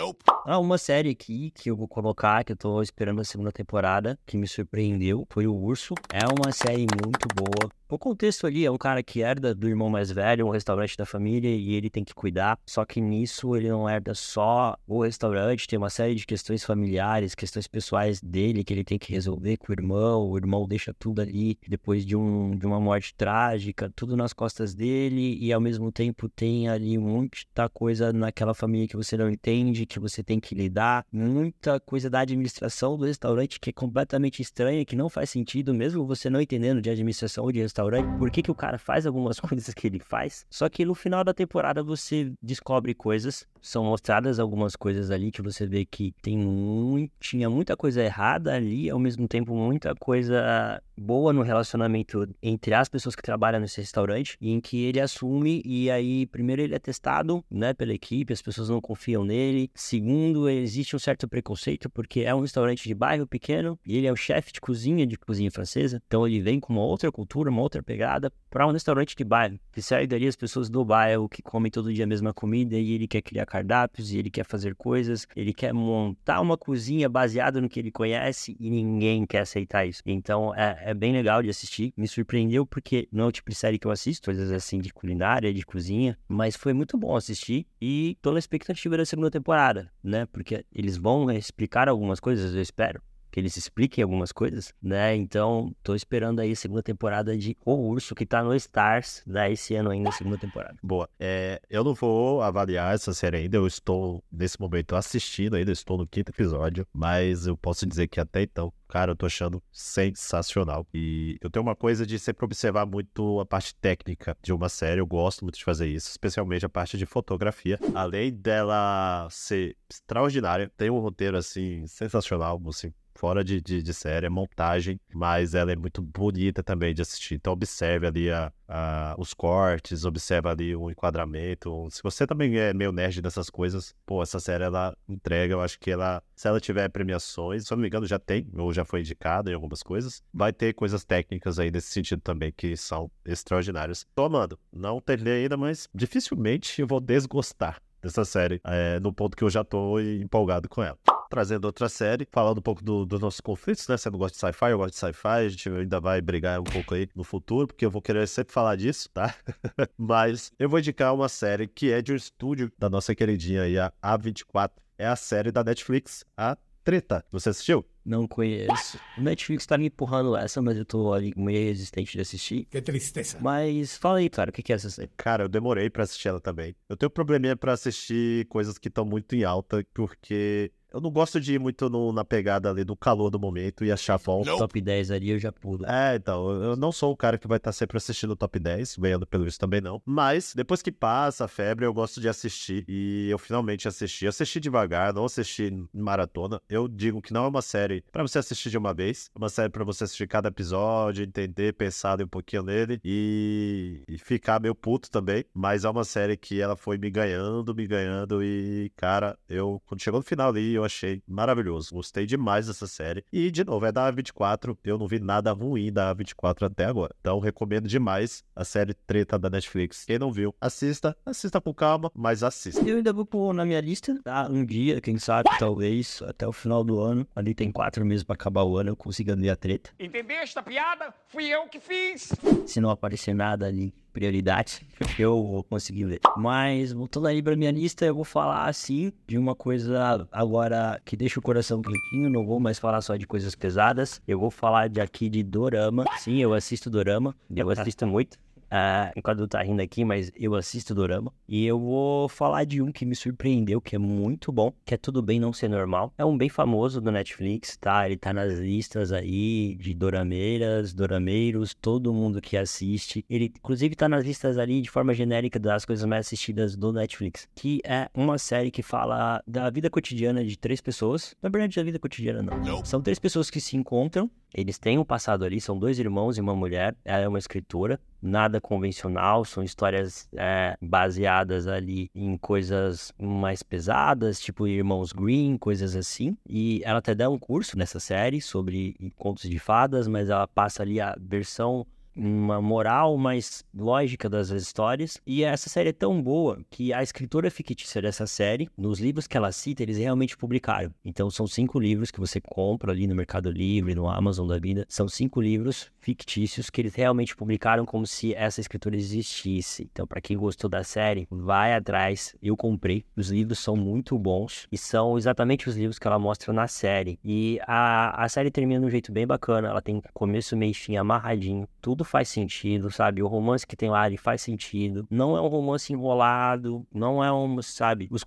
Ah, 0.46 0.60
uma 0.60 0.78
série 0.78 1.10
aqui 1.10 1.52
que 1.56 1.72
eu 1.72 1.76
vou 1.76 1.88
colocar, 1.88 2.44
que 2.44 2.52
eu 2.52 2.56
tô 2.58 2.80
esperando 2.82 3.20
a 3.20 3.24
segunda 3.24 3.52
temporada, 3.52 4.20
que 4.28 4.38
me 4.38 4.48
surpreendeu, 4.48 5.26
foi 5.32 5.48
o 5.48 5.56
Urso. 5.56 5.96
É 6.14 6.26
uma 6.28 6.52
série 6.52 6.86
muito 7.04 7.28
boa. 7.34 7.72
O 7.90 7.98
contexto 7.98 8.46
ali 8.46 8.66
é 8.66 8.70
um 8.72 8.78
cara 8.78 9.02
que 9.02 9.22
herda 9.22 9.56
do 9.56 9.68
irmão 9.70 9.90
mais 9.90 10.12
velho, 10.12 10.46
um 10.46 10.50
restaurante 10.50 10.98
da 10.98 11.06
família, 11.06 11.50
e 11.50 11.74
ele 11.74 11.90
tem 11.90 12.04
que 12.04 12.14
cuidar. 12.14 12.60
Só 12.68 12.84
que 12.84 13.00
nisso 13.00 13.56
ele 13.56 13.70
não 13.70 13.90
herda 13.90 14.14
só 14.14 14.78
o 14.86 15.04
restaurante, 15.04 15.66
tem 15.68 15.80
uma 15.80 15.90
série 15.90 16.14
de 16.16 16.26
questões 16.26 16.66
familiares, 16.66 17.34
questões 17.34 17.66
pessoais 17.66 18.22
dele 18.22 18.66
que 18.68 18.74
ele 18.74 18.84
tem 18.84 19.00
que 19.00 19.14
resolver 19.14 19.56
com 19.56 19.72
o 19.72 19.74
irmão. 19.74 20.30
O 20.30 20.38
irmão 20.38 20.68
deixa 20.68 20.94
tudo 20.94 21.22
ali 21.22 21.58
depois 21.68 22.06
de, 22.06 22.18
um, 22.18 22.52
de 22.52 22.66
uma 22.66 22.80
morte 22.80 23.16
trágica, 23.16 23.90
tudo 23.96 24.18
nas 24.18 24.34
costas 24.34 24.76
dele, 24.76 25.38
e 25.40 25.54
ao 25.54 25.62
mesmo 25.62 25.90
tempo 25.90 26.28
tem 26.28 26.68
ali 26.68 26.98
muita 26.98 27.70
coisa 27.70 28.12
naquela 28.12 28.54
família 28.54 28.88
que 28.88 28.98
você 28.98 29.16
não 29.16 29.30
entende, 29.30 29.86
que 29.86 30.00
você 30.00 30.22
tem 30.22 30.38
que 30.38 30.54
lidar, 30.54 31.06
muita 31.12 31.80
coisa 31.80 32.10
da 32.10 32.20
administração 32.20 32.98
do 32.98 33.06
restaurante 33.06 33.58
que 33.60 33.70
é 33.70 33.74
completamente 33.74 34.42
estranha, 34.42 34.84
que 34.84 34.96
não 34.96 35.10
faz 35.10 35.30
sentido, 35.30 35.74
mesmo 35.74 36.06
você 36.06 36.30
não 36.30 36.42
entendendo 36.42 36.82
de 36.82 36.90
administração 36.90 37.46
ou 37.46 37.52
de 37.52 37.62
restaurante, 37.62 38.18
por 38.18 38.30
que, 38.30 38.44
que 38.44 38.52
o 38.52 38.56
cara 38.56 38.78
faz 38.78 39.06
algumas 39.06 39.40
coisas 39.40 39.74
que 39.74 39.88
ele 39.88 40.00
faz. 40.00 40.46
Só 40.50 40.68
que 40.68 40.84
no 40.84 40.94
final 40.94 41.24
da 41.24 41.34
temporada 41.34 41.82
você 41.82 42.34
descobre 42.42 42.94
coisas, 42.94 43.48
são 43.68 43.84
mostradas 43.84 44.40
algumas 44.40 44.76
coisas 44.76 45.12
ali 45.12 45.32
que 45.32 45.42
você 45.42 45.66
vê 45.68 45.86
que 45.86 46.14
tem 46.22 46.38
muito, 46.38 47.12
tinha 47.20 47.50
muita 47.50 47.76
coisa 47.76 48.02
errada 48.02 48.54
ali, 48.54 48.90
ao 48.90 48.98
mesmo 48.98 49.28
tempo 49.28 49.54
muita 49.54 49.94
coisa 49.96 50.82
boa 50.98 51.32
no 51.32 51.42
relacionamento 51.42 52.28
entre 52.42 52.74
as 52.74 52.90
pessoas 52.90 53.16
que 53.16 53.22
trabalham 53.22 53.60
nesse 53.60 53.80
restaurante, 53.80 54.38
em 54.42 54.60
que 54.60 54.84
ele 54.86 55.00
assume 55.00 55.62
e 55.66 55.92
aí 55.92 56.26
primeiro 56.26 56.62
ele 56.62 56.74
é 56.76 56.80
testado, 56.80 57.44
né, 57.52 57.74
pela 57.74 57.94
equipe, 57.94 58.34
as 58.34 58.42
pessoas 58.42 58.70
não 58.70 58.82
confiam 58.82 59.24
nele. 59.24 59.70
Segundo, 59.76 60.50
existe 60.50 60.96
um 60.96 61.00
certo 61.00 61.28
preconceito 61.28 61.90
porque 61.90 62.22
é 62.22 62.34
um 62.34 62.42
restaurante 62.42 62.88
de 62.88 62.96
bairro 62.96 63.28
pequeno 63.28 63.78
e 63.86 63.98
ele 63.98 64.08
é 64.08 64.12
o 64.12 64.16
chefe 64.16 64.54
de 64.54 64.62
cozinha 64.62 65.06
de 65.06 65.18
cozinha 65.18 65.52
francesa, 65.52 66.02
então 66.08 66.26
ele 66.26 66.42
vem 66.42 66.60
com 66.60 66.74
uma 66.74 66.84
outra 66.84 67.12
cultura, 67.12 67.50
uma 67.50 67.62
outra 67.62 67.84
pegada 67.84 68.32
para 68.50 68.68
um 68.68 68.72
restaurante 68.72 69.16
de 69.16 69.24
bairro, 69.24 69.60
que 69.72 69.82
serve 69.82 70.08
dali 70.08 70.28
as 70.28 70.36
pessoas 70.36 70.70
do 70.70 70.84
bairro 70.84 71.30
que 71.30 71.42
comem 71.42 71.72
todo 71.72 71.94
dia 71.94 72.04
a 72.04 72.08
mesma 72.08 72.34
comida 72.34 72.76
e 72.76 72.94
ele 72.94 73.08
quer 73.08 73.22
criar 73.22 73.46
cardápios 73.46 74.12
e 74.12 74.18
ele 74.18 74.30
quer 74.30 74.46
fazer 74.46 74.76
coisas, 74.76 75.28
ele 75.36 75.54
quer 75.54 75.74
montar 75.74 76.42
uma 76.42 76.58
cozinha 76.58 77.10
baseada 77.10 77.62
no 77.62 77.70
que 77.70 77.80
ele 77.80 77.92
conhece 77.92 78.56
e 78.60 78.70
ninguém 78.70 79.26
quer 79.26 79.40
aceitar 79.40 79.86
isso. 79.86 80.02
Então 80.06 80.54
é, 80.56 80.92
é 80.92 80.94
bem 80.94 81.14
legal 81.14 81.42
de 81.44 81.50
assistir, 81.50 81.94
me 81.96 82.08
surpreendeu 82.08 82.66
porque 82.66 83.08
não 83.12 83.26
é 83.26 83.28
o 83.28 83.32
tipo 83.32 83.50
de 83.50 83.56
série 83.56 83.78
que 83.78 83.88
eu 83.88 83.92
assisto, 83.92 84.26
coisas 84.26 84.52
assim 84.52 84.80
de 84.80 84.94
culinária, 84.94 85.54
de 85.54 85.66
cozinha, 85.66 86.18
mas 86.28 86.56
foi 86.56 86.74
muito 86.74 86.98
bom 86.98 87.16
assistir 87.16 87.68
e 87.82 88.18
tô 88.22 88.32
na 88.32 88.40
expectativa 88.40 88.98
da 88.98 89.06
segunda 89.06 89.32
temporada, 89.32 89.92
né? 90.04 90.26
Porque 90.32 90.66
eles 90.74 90.98
vão 90.98 91.30
explicar 91.32 91.88
algumas 91.88 92.20
coisas, 92.20 92.54
eu 92.54 92.62
espero. 92.62 93.02
Que 93.38 93.42
eles 93.42 93.56
expliquem 93.56 94.04
algumas 94.04 94.32
coisas, 94.32 94.74
né? 94.82 95.16
Então, 95.16 95.72
tô 95.84 95.94
esperando 95.94 96.40
aí 96.40 96.54
a 96.54 96.56
segunda 96.56 96.82
temporada 96.82 97.38
de 97.38 97.56
O 97.64 97.76
Urso, 97.76 98.16
que 98.16 98.26
tá 98.26 98.44
no 98.44 98.56
Stars, 98.56 99.22
né? 99.28 99.52
Esse 99.52 99.76
ano 99.76 99.92
ainda, 99.92 100.10
a 100.10 100.12
segunda 100.12 100.40
temporada. 100.40 100.76
Boa. 100.82 101.08
É, 101.20 101.62
eu 101.70 101.84
não 101.84 101.94
vou 101.94 102.42
avaliar 102.42 102.96
essa 102.96 103.14
série 103.14 103.38
ainda, 103.38 103.56
eu 103.58 103.68
estou, 103.68 104.24
nesse 104.32 104.60
momento, 104.60 104.96
assistindo 104.96 105.56
ainda, 105.56 105.72
estou 105.72 106.00
no 106.00 106.08
quinto 106.08 106.32
episódio, 106.32 106.88
mas 106.92 107.46
eu 107.46 107.56
posso 107.56 107.86
dizer 107.86 108.08
que 108.08 108.20
até 108.20 108.42
então, 108.42 108.74
cara, 108.88 109.12
eu 109.12 109.16
tô 109.16 109.28
achando 109.28 109.62
sensacional. 109.72 110.88
E 110.92 111.38
eu 111.40 111.48
tenho 111.48 111.62
uma 111.62 111.76
coisa 111.76 112.08
de 112.08 112.18
sempre 112.18 112.44
observar 112.44 112.88
muito 112.88 113.40
a 113.40 113.46
parte 113.46 113.76
técnica 113.76 114.36
de 114.42 114.52
uma 114.52 114.68
série, 114.68 115.00
eu 115.00 115.06
gosto 115.06 115.44
muito 115.44 115.60
de 115.60 115.64
fazer 115.64 115.88
isso, 115.88 116.10
especialmente 116.10 116.66
a 116.66 116.70
parte 116.70 116.98
de 116.98 117.06
fotografia. 117.06 117.78
Além 117.94 118.34
dela 118.34 119.28
ser 119.30 119.78
extraordinária, 119.88 120.72
tem 120.76 120.90
um 120.90 120.98
roteiro, 120.98 121.38
assim, 121.38 121.86
sensacional, 121.86 122.60
assim, 122.68 122.92
fora 123.18 123.44
de, 123.44 123.60
de, 123.60 123.82
de, 123.82 123.94
série, 123.94 124.28
é 124.28 124.30
montagem, 124.30 125.00
mas 125.14 125.56
ela 125.56 125.72
é 125.72 125.76
muito 125.76 126.02
bonita 126.02 126.62
também 126.62 126.94
de 126.94 127.02
assistir. 127.02 127.36
Então 127.36 127.52
observe 127.52 128.06
ali 128.06 128.30
a, 128.30 128.54
a, 128.68 129.16
os 129.18 129.34
cortes, 129.34 130.06
observe 130.06 130.48
ali 130.48 130.76
o 130.76 130.90
enquadramento. 130.90 131.88
Se 131.90 132.04
você 132.04 132.28
também 132.28 132.58
é 132.58 132.74
meio 132.74 132.92
nerd 132.92 133.22
dessas 133.22 133.50
coisas, 133.50 133.96
pô, 134.06 134.22
essa 134.22 134.40
série 134.40 134.64
ela 134.64 134.96
entrega, 135.10 135.54
eu 135.54 135.62
acho 135.62 135.80
que 135.80 135.90
ela, 135.90 136.22
se 136.36 136.48
ela 136.48 136.60
tiver 136.60 136.88
premiações, 136.90 137.66
se 137.66 137.74
eu 137.74 137.76
não 137.76 137.82
me 137.82 137.88
engano 137.88 138.06
já 138.06 138.20
tem, 138.20 138.48
ou 138.56 138.72
já 138.72 138.86
foi 138.86 139.00
indicada 139.00 139.50
em 139.50 139.56
algumas 139.56 139.82
coisas, 139.82 140.22
vai 140.32 140.54
ter 140.54 140.74
coisas 140.74 141.04
técnicas 141.04 141.58
aí 141.58 141.72
nesse 141.72 141.88
sentido 141.88 142.22
também 142.22 142.54
que 142.56 142.78
são 142.78 143.10
extraordinárias. 143.26 144.06
Tô 144.14 144.26
amando, 144.26 144.60
não 144.72 145.02
terminei 145.02 145.42
ainda, 145.44 145.58
mas 145.58 145.90
dificilmente 145.94 146.82
eu 146.82 146.88
vou 146.88 147.00
desgostar 147.00 147.82
dessa 148.00 148.24
série, 148.24 148.62
é, 148.64 149.00
no 149.00 149.12
ponto 149.12 149.36
que 149.36 149.44
eu 149.44 149.50
já 149.50 149.64
tô 149.64 150.00
empolgado 150.00 150.70
com 150.70 150.84
ela 150.84 150.98
trazendo 151.30 151.66
outra 151.66 151.90
série, 151.90 152.28
falando 152.32 152.60
um 152.60 152.62
pouco 152.62 152.84
do, 152.84 153.06
dos 153.06 153.20
nossos 153.20 153.42
conflitos, 153.42 153.88
né? 153.88 153.98
Você 153.98 154.10
não 154.10 154.18
gosta 154.18 154.36
de 154.36 154.40
sci-fi, 154.40 154.72
eu 154.72 154.78
gosto 154.78 154.94
de 154.94 155.00
sci-fi, 155.00 155.28
a 155.28 155.50
gente 155.50 155.70
ainda 155.70 156.00
vai 156.00 156.22
brigar 156.22 156.60
um 156.60 156.64
pouco 156.64 156.94
aí 156.94 157.08
no 157.16 157.24
futuro, 157.24 157.68
porque 157.68 157.86
eu 157.86 157.92
vou 157.92 158.02
querer 158.02 158.28
sempre 158.28 158.54
falar 158.54 158.76
disso, 158.76 159.10
tá? 159.10 159.34
Mas 159.98 160.52
eu 160.58 160.70
vou 160.70 160.80
indicar 160.80 161.14
uma 161.14 161.30
série 161.30 161.68
que 161.68 161.92
é 161.92 162.02
de 162.02 162.14
um 162.14 162.16
estúdio 162.16 162.72
da 162.78 162.90
nossa 162.90 163.14
queridinha 163.14 163.64
aí, 163.64 163.78
a 163.78 163.92
A24. 164.04 164.72
É 164.98 165.08
a 165.08 165.16
série 165.16 165.52
da 165.52 165.64
Netflix, 165.64 166.26
a 166.36 166.58
Treta. 166.88 167.26
Você 167.34 167.50
assistiu? 167.50 167.86
Não 168.06 168.26
conheço. 168.26 168.98
O 169.18 169.22
Netflix 169.22 169.66
tá 169.66 169.78
me 169.78 169.88
empurrando 169.88 170.38
essa, 170.38 170.62
mas 170.62 170.78
eu 170.78 170.86
tô 170.86 171.12
ali 171.12 171.34
meio 171.36 171.68
resistente 171.68 172.14
de 172.14 172.22
assistir. 172.22 172.64
Que 172.72 172.82
tristeza. 172.82 173.38
Mas 173.42 173.98
fala 173.98 174.20
aí, 174.20 174.30
cara, 174.30 174.50
o 174.52 174.54
que 174.54 174.72
é 174.72 174.76
essa 174.76 174.90
série? 174.90 175.10
Cara, 175.18 175.44
eu 175.44 175.50
demorei 175.50 175.90
pra 175.90 176.06
assistir 176.06 176.30
ela 176.30 176.40
também. 176.40 176.74
Eu 176.88 176.96
tenho 176.96 177.10
um 177.10 177.14
probleminha 177.14 177.58
pra 177.58 177.74
assistir 177.74 178.46
coisas 178.46 178.78
que 178.78 178.88
estão 178.88 179.04
muito 179.04 179.36
em 179.36 179.44
alta, 179.44 179.86
porque 179.94 180.72
eu 180.94 181.02
não 181.02 181.12
gosto 181.12 181.40
de 181.40 181.54
ir 181.54 181.60
muito 181.60 181.90
no, 181.90 182.12
na 182.14 182.24
pegada 182.24 182.70
ali 182.70 182.84
do 182.84 182.96
calor 182.96 183.30
do 183.30 183.40
momento 183.40 183.84
e 183.84 183.92
achar 183.92 184.20
bom. 184.20 184.44
Top 184.44 184.80
10 184.80 185.12
ali 185.12 185.30
eu 185.32 185.40
já 185.40 185.52
pulo. 185.52 185.86
É, 185.86 186.16
então, 186.16 186.50
eu 186.64 186.76
não 186.76 186.92
sou 186.92 187.12
o 187.12 187.18
cara 187.18 187.38
que 187.38 187.48
vai 187.48 187.58
estar 187.58 187.72
sempre 187.72 187.98
assistindo 187.98 188.32
o 188.32 188.36
top 188.36 188.58
10, 188.60 188.98
ganhando 188.98 189.28
pelo 189.28 189.48
isso 189.48 189.60
também 189.60 189.82
não. 189.82 190.02
Mas, 190.06 190.54
depois 190.56 190.82
que 190.82 190.92
passa 190.92 191.46
a 191.46 191.48
febre, 191.48 191.86
eu 191.86 191.94
gosto 191.94 192.22
de 192.22 192.30
assistir. 192.30 192.86
E 192.88 193.28
eu 193.30 193.38
finalmente 193.38 193.88
assisti. 193.88 194.28
Assisti 194.28 194.60
devagar, 194.60 195.14
não 195.14 195.26
assisti 195.26 195.64
em 195.64 195.88
maratona. 195.94 196.62
Eu 196.70 196.88
digo 196.88 197.22
que 197.22 197.34
não 197.34 197.46
é 197.46 197.48
uma 197.48 197.62
série 197.62 198.04
para 198.12 198.24
você 198.24 198.40
assistir 198.40 198.70
de 198.70 198.78
uma 198.78 198.94
vez. 198.94 199.30
É 199.36 199.38
uma 199.38 199.50
série 199.50 199.70
para 199.70 199.84
você 199.84 200.06
assistir 200.06 200.28
cada 200.28 200.50
episódio, 200.50 201.24
entender, 201.24 201.74
pensar 201.74 202.22
um 202.22 202.28
pouquinho 202.28 202.64
nele 202.64 203.00
e... 203.04 204.04
e 204.08 204.18
ficar 204.18 204.60
meio 204.60 204.74
puto 204.74 205.12
também. 205.12 205.44
Mas 205.54 205.84
é 205.84 205.90
uma 205.90 206.04
série 206.04 206.38
que 206.38 206.62
ela 206.62 206.76
foi 206.76 206.98
me 206.98 207.10
ganhando, 207.10 207.76
me 207.76 207.86
ganhando. 207.86 208.44
E, 208.44 208.92
cara, 208.96 209.38
eu, 209.50 209.82
quando 209.86 210.02
chegou 210.02 210.20
no 210.20 210.26
final 210.26 210.50
ali, 210.50 210.77
eu 210.78 210.86
achei 210.86 211.22
maravilhoso. 211.28 211.94
Gostei 211.94 212.26
demais 212.26 212.68
dessa 212.68 212.88
série. 212.88 213.24
E, 213.32 213.52
de 213.52 213.64
novo, 213.64 213.86
é 213.86 213.92
da 213.92 214.12
A24. 214.12 214.78
Eu 214.84 214.98
não 214.98 215.08
vi 215.08 215.20
nada 215.20 215.52
ruim 215.52 215.92
da 215.92 216.14
A24 216.16 216.68
até 216.68 216.86
agora. 216.86 217.14
Então, 217.20 217.40
recomendo 217.40 217.88
demais 217.88 218.44
a 218.56 218.64
série 218.64 218.94
Treta 218.94 219.38
da 219.38 219.50
Netflix. 219.50 220.06
Quem 220.06 220.20
não 220.20 220.32
viu, 220.32 220.54
assista. 220.60 221.16
Assista 221.26 221.60
com 221.60 221.74
calma, 221.74 222.12
mas 222.16 222.44
assista. 222.44 222.88
Eu 222.88 222.98
ainda 222.98 223.14
vou 223.14 223.26
pôr 223.26 223.54
na 223.54 223.66
minha 223.66 223.82
lista, 223.82 224.20
tá? 224.24 224.48
Um 224.50 224.66
dia, 224.66 225.02
quem 225.02 225.18
sabe, 225.18 225.50
talvez, 225.60 226.22
até 226.24 226.48
o 226.48 226.54
final 226.54 226.84
do 226.84 227.00
ano. 227.00 227.28
Ali 227.36 227.54
tem 227.54 227.72
quatro 227.72 228.06
meses 228.06 228.24
pra 228.24 228.36
acabar 228.36 228.64
o 228.64 228.78
ano, 228.78 228.92
eu 228.92 228.96
consiga 228.96 229.36
ler 229.36 229.50
a 229.50 229.56
treta. 229.56 229.92
Entendeste 230.00 230.58
a 230.58 230.62
piada? 230.62 231.14
Fui 231.28 231.46
eu 231.46 231.68
que 231.68 231.80
fiz. 231.80 232.32
Se 232.66 232.80
não 232.80 232.90
aparecer 232.90 233.34
nada 233.34 233.66
ali 233.66 233.94
prioridade, 234.14 234.82
eu 235.18 235.44
vou 235.44 235.64
conseguir 235.64 236.06
ler. 236.06 236.20
Mas, 236.38 236.92
voltando 236.92 237.28
aí 237.28 237.42
pra 237.42 237.56
minha 237.56 237.72
lista, 237.72 238.06
eu 238.06 238.16
vou 238.16 238.24
falar, 238.24 238.66
assim, 238.66 239.12
de 239.28 239.38
uma 239.38 239.56
coisa 239.56 240.28
agora 240.32 241.00
que 241.06 241.16
deixa 241.16 241.40
o 241.40 241.44
coração 241.44 241.82
quentinho, 241.82 242.30
não 242.30 242.46
vou 242.46 242.60
mais 242.60 242.80
falar 242.80 243.02
só 243.02 243.16
de 243.16 243.28
coisas 243.28 243.56
pesadas. 243.56 244.22
Eu 244.28 244.40
vou 244.40 244.52
falar 244.52 244.90
de 244.90 245.00
aqui 245.02 245.30
de 245.30 245.44
Dorama. 245.44 246.06
Sim, 246.18 246.38
eu 246.38 246.54
assisto 246.54 246.90
Dorama, 246.90 247.36
eu 247.56 247.70
assisto 247.70 248.06
muito. 248.08 248.38
Uh, 248.68 249.12
enquanto 249.16 249.48
tá 249.48 249.62
rindo 249.64 249.82
aqui, 249.82 250.04
mas 250.04 250.32
eu 250.36 250.56
assisto 250.56 250.94
Dorama. 250.94 251.32
E 251.48 251.66
eu 251.66 251.80
vou 251.80 252.28
falar 252.28 252.66
de 252.66 252.82
um 252.82 252.92
que 252.92 253.06
me 253.06 253.16
surpreendeu, 253.16 253.80
que 253.80 253.96
é 253.96 254.00
muito 254.00 254.52
bom, 254.52 254.74
que 254.86 254.94
é 254.94 254.98
Tudo 254.98 255.22
Bem 255.22 255.40
Não 255.40 255.54
Ser 255.54 255.70
Normal. 255.70 256.14
É 256.18 256.26
um 256.26 256.38
bem 256.38 256.50
famoso 256.50 257.00
do 257.00 257.12
Netflix, 257.12 257.78
tá? 257.78 258.06
Ele 258.06 258.18
tá 258.18 258.34
nas 258.34 258.60
listas 258.60 259.12
aí 259.12 259.76
de 259.76 259.94
dorameiras, 259.94 260.94
dorameiros, 260.94 261.74
todo 261.74 262.14
mundo 262.14 262.42
que 262.42 262.58
assiste. 262.58 263.26
Ele, 263.30 263.46
inclusive, 263.46 263.96
tá 263.96 264.10
nas 264.10 264.26
listas 264.26 264.58
ali 264.58 264.82
de 264.82 264.90
forma 264.90 265.14
genérica 265.14 265.58
das 265.58 265.86
coisas 265.86 266.06
mais 266.06 266.28
assistidas 266.28 266.76
do 266.76 266.92
Netflix. 266.92 267.48
Que 267.56 267.80
é 267.86 268.10
uma 268.14 268.38
série 268.38 268.72
que 268.72 268.84
fala 268.84 269.42
da 269.48 269.70
vida 269.70 269.90
cotidiana 269.90 270.44
de 270.44 270.58
três 270.58 270.82
pessoas. 270.82 271.36
Na 271.42 271.50
verdade, 271.50 271.76
da 271.76 271.84
vida 271.84 272.00
cotidiana 272.00 272.42
não. 272.44 272.84
São 272.84 273.02
três 273.02 273.20
pessoas 273.20 273.50
que 273.50 273.62
se 273.62 273.78
encontram 273.78 274.30
eles 274.54 274.78
têm 274.80 274.98
um 274.98 275.04
passado 275.04 275.44
ali, 275.44 275.60
são 275.60 275.78
dois 275.78 276.00
irmãos 276.00 276.38
e 276.38 276.42
uma 276.42 276.56
mulher. 276.56 276.96
Ela 277.04 277.24
é 277.24 277.28
uma 277.28 277.40
escritora, 277.40 278.00
nada 278.22 278.60
convencional, 278.60 279.46
são 279.46 279.64
histórias 279.64 280.28
é, 280.36 280.78
baseadas 280.82 281.68
ali 281.68 282.10
em 282.14 282.38
coisas 282.38 283.14
mais 283.20 283.62
pesadas, 283.64 284.40
tipo 284.40 284.68
Irmãos 284.68 285.12
Green, 285.12 285.58
coisas 285.58 285.96
assim. 285.96 286.38
E 286.48 286.82
ela 286.84 287.00
até 287.00 287.14
dá 287.14 287.30
um 287.30 287.40
curso 287.40 287.78
nessa 287.78 288.00
série 288.00 288.42
sobre 288.42 288.96
contos 289.16 289.50
de 289.50 289.60
fadas, 289.60 290.08
mas 290.08 290.30
ela 290.30 290.48
passa 290.48 290.84
ali 290.84 291.00
a 291.00 291.16
versão 291.20 291.86
uma 292.18 292.62
moral 292.62 293.18
mais 293.18 293.64
lógica 293.74 294.28
das 294.28 294.50
histórias. 294.50 295.22
E 295.26 295.44
essa 295.44 295.70
série 295.70 295.90
é 295.90 295.94
tão 295.94 296.22
boa 296.22 296.60
que 296.70 296.92
a 296.92 297.04
escritora 297.04 297.52
fictícia 297.52 298.02
dessa 298.02 298.26
série, 298.26 298.70
nos 298.78 299.00
livros 299.00 299.28
que 299.28 299.38
ela 299.38 299.52
cita, 299.52 299.84
eles 299.84 299.98
realmente 299.98 300.36
publicaram. 300.36 300.92
Então 301.06 301.30
são 301.30 301.46
cinco 301.46 301.80
livros 301.80 302.12
que 302.12 302.20
você 302.20 302.42
compra 302.42 302.92
ali 302.92 303.08
no 303.08 303.16
Mercado 303.16 303.52
Livre, 303.52 303.94
no 303.94 304.10
Amazon 304.10 304.48
da 304.48 304.58
vida. 304.58 304.86
São 304.90 305.08
cinco 305.08 305.40
livros 305.40 305.92
fictícios 306.00 306.70
que 306.70 306.82
eles 306.82 306.96
realmente 306.96 307.36
publicaram 307.36 307.86
como 307.86 308.08
se 308.08 308.34
essa 308.34 308.62
escritora 308.62 308.96
existisse. 308.96 309.90
Então, 309.92 310.08
para 310.08 310.22
quem 310.22 310.38
gostou 310.38 310.70
da 310.70 310.84
série, 310.84 311.28
vai 311.30 311.74
atrás. 311.74 312.36
Eu 312.42 312.56
comprei. 312.56 313.06
Os 313.16 313.30
livros 313.30 313.60
são 313.60 313.76
muito 313.76 314.18
bons 314.18 314.68
e 314.72 314.78
são 314.78 315.18
exatamente 315.18 315.68
os 315.68 315.76
livros 315.76 316.00
que 316.00 316.08
ela 316.08 316.18
mostra 316.18 316.54
na 316.54 316.68
série. 316.68 317.20
E 317.24 317.60
a, 317.68 318.24
a 318.24 318.30
série 318.30 318.50
termina 318.50 318.80
de 318.80 318.86
um 318.86 318.90
jeito 318.90 319.12
bem 319.12 319.28
bacana. 319.28 319.68
Ela 319.68 319.82
tem 319.82 320.02
começo, 320.14 320.56
meio 320.56 320.72
e 320.72 320.74
fim 320.74 320.96
amarradinho. 320.96 321.68
Tudo 321.88 322.04
faz 322.04 322.28
sentido, 322.28 322.92
sabe? 322.92 323.24
O 323.24 323.28
romance 323.28 323.66
que 323.66 323.74
tem 323.74 323.90
lá, 323.90 324.06
ele 324.06 324.18
faz 324.18 324.42
sentido. 324.42 325.08
Não 325.10 325.38
é 325.38 325.42
um 325.42 325.48
romance 325.48 325.94
enrolado, 325.94 326.86
não 326.94 327.24
é 327.24 327.32
um, 327.32 327.62
sabe? 327.62 328.10
Os 328.12 328.26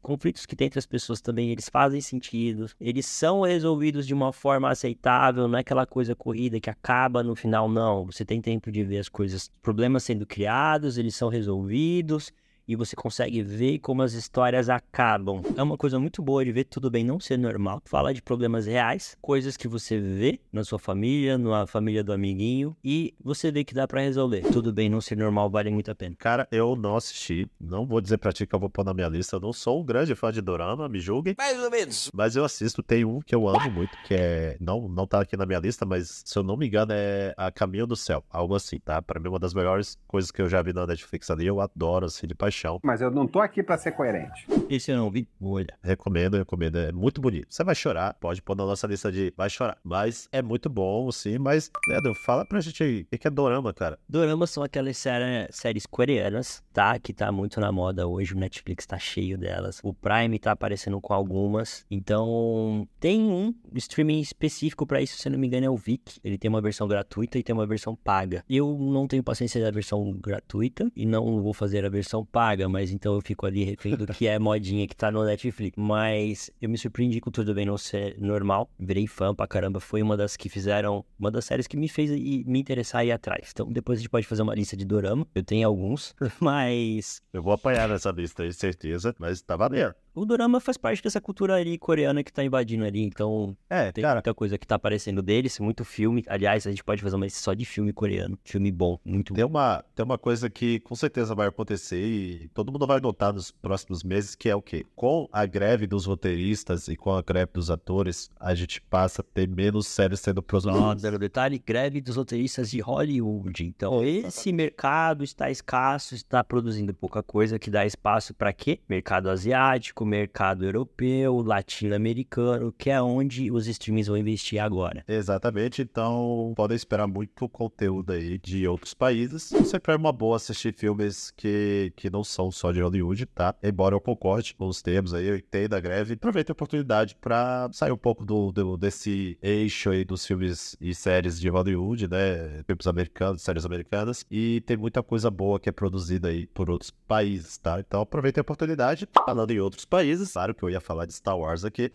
conflitos 0.00 0.46
que 0.46 0.56
tem 0.56 0.68
entre 0.68 0.78
as 0.78 0.86
pessoas 0.86 1.20
também, 1.20 1.50
eles 1.50 1.68
fazem 1.68 2.00
sentido. 2.00 2.70
Eles 2.80 3.04
são 3.04 3.42
resolvidos 3.42 4.06
de 4.06 4.14
uma 4.14 4.32
forma 4.32 4.70
aceitável, 4.70 5.46
não 5.46 5.58
é 5.58 5.60
aquela 5.60 5.84
coisa 5.84 6.16
corrida 6.16 6.58
que 6.58 6.70
acaba 6.70 7.22
no 7.22 7.36
final, 7.36 7.68
não. 7.68 8.06
Você 8.06 8.24
tem 8.24 8.40
tempo 8.40 8.72
de 8.72 8.82
ver 8.82 9.00
as 9.00 9.10
coisas, 9.10 9.50
problemas 9.60 10.04
sendo 10.04 10.24
criados, 10.24 10.96
eles 10.96 11.14
são 11.14 11.28
resolvidos 11.28 12.32
e 12.66 12.76
você 12.76 12.94
consegue 12.96 13.42
ver 13.42 13.78
como 13.78 14.02
as 14.02 14.12
histórias 14.12 14.68
acabam. 14.68 15.42
É 15.56 15.62
uma 15.62 15.76
coisa 15.76 15.98
muito 15.98 16.22
boa 16.22 16.44
de 16.44 16.52
ver 16.52 16.64
tudo 16.64 16.90
bem 16.90 17.04
não 17.04 17.18
ser 17.20 17.36
normal. 17.36 17.82
Fala 17.84 18.14
de 18.14 18.22
problemas 18.22 18.66
reais, 18.66 19.16
coisas 19.20 19.56
que 19.56 19.68
você 19.68 19.98
vê 19.98 20.40
na 20.52 20.64
sua 20.64 20.78
família, 20.78 21.36
na 21.36 21.66
família 21.66 22.02
do 22.04 22.12
amiguinho 22.12 22.76
e 22.84 23.14
você 23.22 23.50
vê 23.50 23.64
que 23.64 23.74
dá 23.74 23.86
para 23.86 24.00
resolver. 24.00 24.42
Tudo 24.52 24.72
bem 24.72 24.88
não 24.88 25.00
ser 25.00 25.16
normal 25.16 25.50
vale 25.50 25.70
muito 25.70 25.90
a 25.90 25.94
pena. 25.94 26.14
Cara, 26.18 26.46
eu 26.50 26.76
não 26.76 26.96
assisti, 26.96 27.50
não 27.60 27.86
vou 27.86 28.00
dizer 28.00 28.18
pra 28.18 28.32
ti 28.32 28.46
que 28.46 28.54
eu 28.54 28.60
vou 28.60 28.70
pôr 28.70 28.84
na 28.84 28.94
minha 28.94 29.08
lista. 29.08 29.36
Eu 29.36 29.40
não 29.40 29.52
sou 29.52 29.80
um 29.80 29.84
grande 29.84 30.14
fã 30.14 30.32
de 30.32 30.40
dorama, 30.40 30.88
me 30.88 31.00
julguem. 31.00 31.34
Mais 31.36 31.62
ou 31.62 31.70
menos. 31.70 32.10
Mas 32.14 32.36
eu 32.36 32.44
assisto, 32.44 32.82
tem 32.82 33.04
um 33.04 33.20
que 33.20 33.34
eu 33.34 33.48
amo 33.48 33.70
muito, 33.70 33.96
que 34.06 34.14
é 34.14 34.56
não 34.60 34.88
não 34.88 35.06
tá 35.06 35.20
aqui 35.20 35.36
na 35.36 35.46
minha 35.46 35.58
lista, 35.58 35.84
mas 35.84 36.22
se 36.24 36.38
eu 36.38 36.42
não 36.42 36.56
me 36.56 36.66
engano 36.66 36.92
é 36.94 37.34
A 37.36 37.50
Caminho 37.50 37.86
do 37.86 37.96
Céu, 37.96 38.24
algo 38.30 38.54
assim, 38.54 38.78
tá? 38.78 39.00
Para 39.02 39.18
mim 39.18 39.28
uma 39.28 39.38
das 39.38 39.54
melhores 39.54 39.98
coisas 40.06 40.30
que 40.30 40.40
eu 40.40 40.48
já 40.48 40.62
vi 40.62 40.72
na 40.72 40.86
Netflix 40.86 41.30
ali, 41.30 41.46
eu 41.46 41.60
adoro 41.60 42.06
assim 42.06 42.26
de 42.26 42.34
paixão 42.34 42.51
paixão. 42.52 42.78
Mas 42.82 43.00
eu 43.00 43.10
não 43.10 43.26
tô 43.26 43.40
aqui 43.40 43.62
pra 43.62 43.78
ser 43.78 43.92
coerente. 43.92 44.46
Esse 44.68 44.90
eu 44.90 44.96
não 44.96 45.10
vi. 45.10 45.26
Vou 45.40 45.52
olhar. 45.52 45.76
Recomendo, 45.82 46.36
recomendo. 46.36 46.76
É 46.78 46.92
muito 46.92 47.20
bonito. 47.20 47.46
Você 47.48 47.64
vai 47.64 47.74
chorar, 47.74 48.14
pode 48.14 48.42
pôr 48.42 48.54
na 48.56 48.64
nossa 48.66 48.86
lista 48.86 49.10
de 49.10 49.32
vai 49.36 49.48
chorar. 49.48 49.78
Mas 49.82 50.28
é 50.30 50.42
muito 50.42 50.68
bom, 50.68 51.10
sim. 51.10 51.38
Mas, 51.38 51.70
Leandro, 51.88 52.14
fala 52.14 52.44
pra 52.44 52.60
gente 52.60 52.82
aí. 52.82 53.06
O 53.12 53.18
que 53.18 53.26
é 53.26 53.30
dorama, 53.30 53.72
cara? 53.72 53.98
Doramas 54.08 54.50
são 54.50 54.62
aquelas 54.62 54.96
série- 54.98 55.48
séries 55.50 55.86
coreanas, 55.86 56.62
tá? 56.72 56.98
Que 56.98 57.12
tá 57.12 57.32
muito 57.32 57.58
na 57.60 57.72
moda 57.72 58.06
hoje. 58.06 58.34
O 58.34 58.38
Netflix 58.38 58.84
tá 58.86 58.98
cheio 58.98 59.38
delas. 59.38 59.80
O 59.82 59.94
Prime 59.94 60.38
tá 60.38 60.52
aparecendo 60.52 61.00
com 61.00 61.14
algumas. 61.14 61.86
Então, 61.90 62.86
tem 63.00 63.20
um 63.22 63.54
streaming 63.74 64.20
específico 64.20 64.86
pra 64.86 65.00
isso, 65.00 65.16
se 65.16 65.28
eu 65.28 65.32
não 65.32 65.38
me 65.38 65.46
engano, 65.46 65.66
é 65.66 65.70
o 65.70 65.76
Viki. 65.76 66.20
Ele 66.22 66.36
tem 66.36 66.48
uma 66.48 66.60
versão 66.60 66.86
gratuita 66.86 67.38
e 67.38 67.42
tem 67.42 67.54
uma 67.54 67.66
versão 67.66 67.96
paga. 67.96 68.44
Eu 68.48 68.76
não 68.78 69.06
tenho 69.06 69.22
paciência 69.22 69.62
da 69.62 69.70
versão 69.70 70.12
gratuita 70.12 70.90
e 70.94 71.06
não 71.06 71.40
vou 71.42 71.52
fazer 71.54 71.84
a 71.84 71.88
versão 71.88 72.24
paga, 72.24 72.41
mas 72.68 72.90
então 72.90 73.14
eu 73.14 73.20
fico 73.20 73.46
ali 73.46 73.64
refém 73.64 73.96
do 73.96 74.06
que 74.06 74.26
é 74.26 74.38
modinha 74.38 74.86
que 74.86 74.96
tá 74.96 75.10
no 75.10 75.24
Netflix. 75.24 75.76
Mas 75.76 76.50
eu 76.60 76.68
me 76.68 76.76
surpreendi 76.76 77.20
com 77.20 77.30
Tudo 77.30 77.54
Bem 77.54 77.64
Não 77.66 77.78
Ser 77.78 78.16
Normal. 78.18 78.68
Virei 78.78 79.06
fã 79.06 79.34
pra 79.34 79.46
caramba. 79.46 79.80
Foi 79.80 80.02
uma 80.02 80.16
das 80.16 80.36
que 80.36 80.48
fizeram, 80.48 81.04
uma 81.18 81.30
das 81.30 81.44
séries 81.44 81.66
que 81.66 81.76
me 81.76 81.88
fez 81.88 82.10
me 82.10 82.58
interessar 82.58 83.02
a 83.02 83.04
ir 83.04 83.12
atrás. 83.12 83.50
Então 83.52 83.70
depois 83.70 83.98
a 83.98 84.00
gente 84.00 84.10
pode 84.10 84.26
fazer 84.26 84.42
uma 84.42 84.54
lista 84.54 84.76
de 84.76 84.84
dorama. 84.84 85.26
Eu 85.34 85.42
tenho 85.42 85.66
alguns, 85.66 86.14
mas 86.40 87.22
Eu 87.32 87.42
vou 87.42 87.52
apanhar 87.52 87.88
nessa 87.88 88.10
lista 88.10 88.42
aí, 88.42 88.52
certeza. 88.52 89.14
Mas 89.18 89.40
tá 89.40 89.56
valendo. 89.56 89.94
O 90.14 90.24
dorama 90.24 90.60
faz 90.60 90.76
parte 90.76 91.02
dessa 91.02 91.20
cultura 91.20 91.54
ali 91.54 91.78
coreana 91.78 92.22
que 92.22 92.32
tá 92.32 92.44
invadindo 92.44 92.84
ali. 92.84 93.02
Então 93.02 93.56
É, 93.68 93.90
tem 93.92 94.02
cara, 94.02 94.16
muita 94.16 94.34
coisa 94.34 94.58
que 94.58 94.66
tá 94.66 94.74
aparecendo 94.74 95.22
deles, 95.22 95.58
muito 95.58 95.84
filme. 95.84 96.24
Aliás, 96.26 96.66
a 96.66 96.70
gente 96.70 96.84
pode 96.84 97.02
fazer 97.02 97.16
uma 97.16 97.28
só 97.28 97.54
de 97.54 97.64
filme 97.64 97.92
coreano. 97.92 98.38
Filme 98.44 98.70
bom, 98.70 98.98
muito 99.04 99.32
Tem 99.34 99.44
uma, 99.44 99.84
tem 99.94 100.04
uma 100.04 100.18
coisa 100.18 100.50
que 100.50 100.80
com 100.80 100.94
certeza 100.94 101.34
vai 101.34 101.48
acontecer 101.48 102.02
e 102.04 102.48
todo 102.54 102.70
mundo 102.70 102.86
vai 102.86 103.00
notar 103.00 103.32
nos 103.32 103.50
próximos 103.50 104.02
meses, 104.02 104.34
que 104.34 104.48
é 104.48 104.54
o 104.54 104.62
quê? 104.62 104.84
Com 104.94 105.28
a 105.32 105.46
greve 105.46 105.86
dos 105.86 106.06
roteiristas 106.06 106.88
e 106.88 106.96
com 106.96 107.12
a 107.12 107.22
greve 107.22 107.52
dos 107.54 107.70
atores, 107.70 108.30
a 108.38 108.54
gente 108.54 108.80
passa 108.82 109.22
a 109.22 109.24
ter 109.24 109.48
menos 109.48 109.86
séries 109.86 110.20
sendo 110.20 110.42
produzidas. 110.42 111.00
Zero 111.00 111.18
detalhe, 111.18 111.58
greve 111.58 112.00
dos 112.00 112.16
roteiristas 112.16 112.70
de 112.70 112.80
Hollywood. 112.80 113.64
Então, 113.64 114.04
esse 114.04 114.52
mercado 114.52 115.24
está 115.24 115.50
escasso, 115.50 116.14
está 116.14 116.42
produzindo 116.44 116.92
pouca 116.92 117.22
coisa, 117.22 117.58
que 117.58 117.70
dá 117.70 117.86
espaço 117.86 118.34
para 118.34 118.52
quê? 118.52 118.80
Mercado 118.88 119.30
asiático, 119.30 120.01
mercado 120.06 120.64
europeu, 120.64 121.42
latino-americano, 121.42 122.72
que 122.72 122.90
é 122.90 123.00
onde 123.00 123.50
os 123.50 123.66
streamings 123.66 124.08
vão 124.08 124.16
investir 124.16 124.58
agora. 124.60 125.04
Exatamente, 125.06 125.82
então 125.82 126.52
podem 126.56 126.74
esperar 126.76 127.06
muito 127.06 127.48
conteúdo 127.48 128.12
aí 128.12 128.38
de 128.38 128.66
outros 128.66 128.94
países. 128.94 129.42
Sempre 129.64 129.92
é 129.92 129.96
uma 129.96 130.12
boa 130.12 130.36
assistir 130.36 130.74
filmes 130.74 131.30
que, 131.36 131.92
que 131.96 132.10
não 132.10 132.24
são 132.24 132.50
só 132.50 132.72
de 132.72 132.80
Hollywood, 132.80 133.26
tá? 133.26 133.54
Embora 133.62 133.94
eu 133.94 134.00
concorde 134.00 134.54
com 134.54 134.66
os 134.66 134.82
termos 134.82 135.14
aí, 135.14 135.26
eu 135.26 135.36
entendo 135.36 135.74
a 135.74 135.80
greve. 135.80 136.14
Aproveite 136.14 136.50
a 136.50 136.54
oportunidade 136.54 137.16
pra 137.20 137.68
sair 137.72 137.92
um 137.92 137.96
pouco 137.96 138.24
do, 138.24 138.50
do- 138.52 138.76
desse 138.76 139.38
eixo 139.42 139.90
aí 139.90 140.04
dos 140.04 140.26
filmes 140.26 140.76
e 140.80 140.94
séries 140.94 141.38
de 141.40 141.48
Hollywood, 141.48 142.08
né? 142.08 142.62
Filmes 142.66 142.86
americanos, 142.86 143.42
séries 143.42 143.64
americanas. 143.64 144.24
E 144.30 144.60
tem 144.66 144.76
muita 144.76 145.02
coisa 145.02 145.30
boa 145.30 145.58
que 145.60 145.68
é 145.68 145.72
produzida 145.72 146.28
aí 146.28 146.46
por 146.46 146.70
outros 146.70 146.90
países, 147.06 147.58
tá? 147.58 147.78
Então 147.80 148.00
aproveite 148.00 148.38
a 148.38 148.42
oportunidade. 148.42 149.08
Falando 149.26 149.50
em 149.50 149.58
outros 149.60 149.84
países, 149.92 150.32
claro 150.32 150.54
que 150.54 150.62
eu 150.62 150.70
ia 150.70 150.80
falar 150.80 151.04
de 151.04 151.12
Star 151.12 151.38
Wars 151.38 151.66
aqui, 151.66 151.90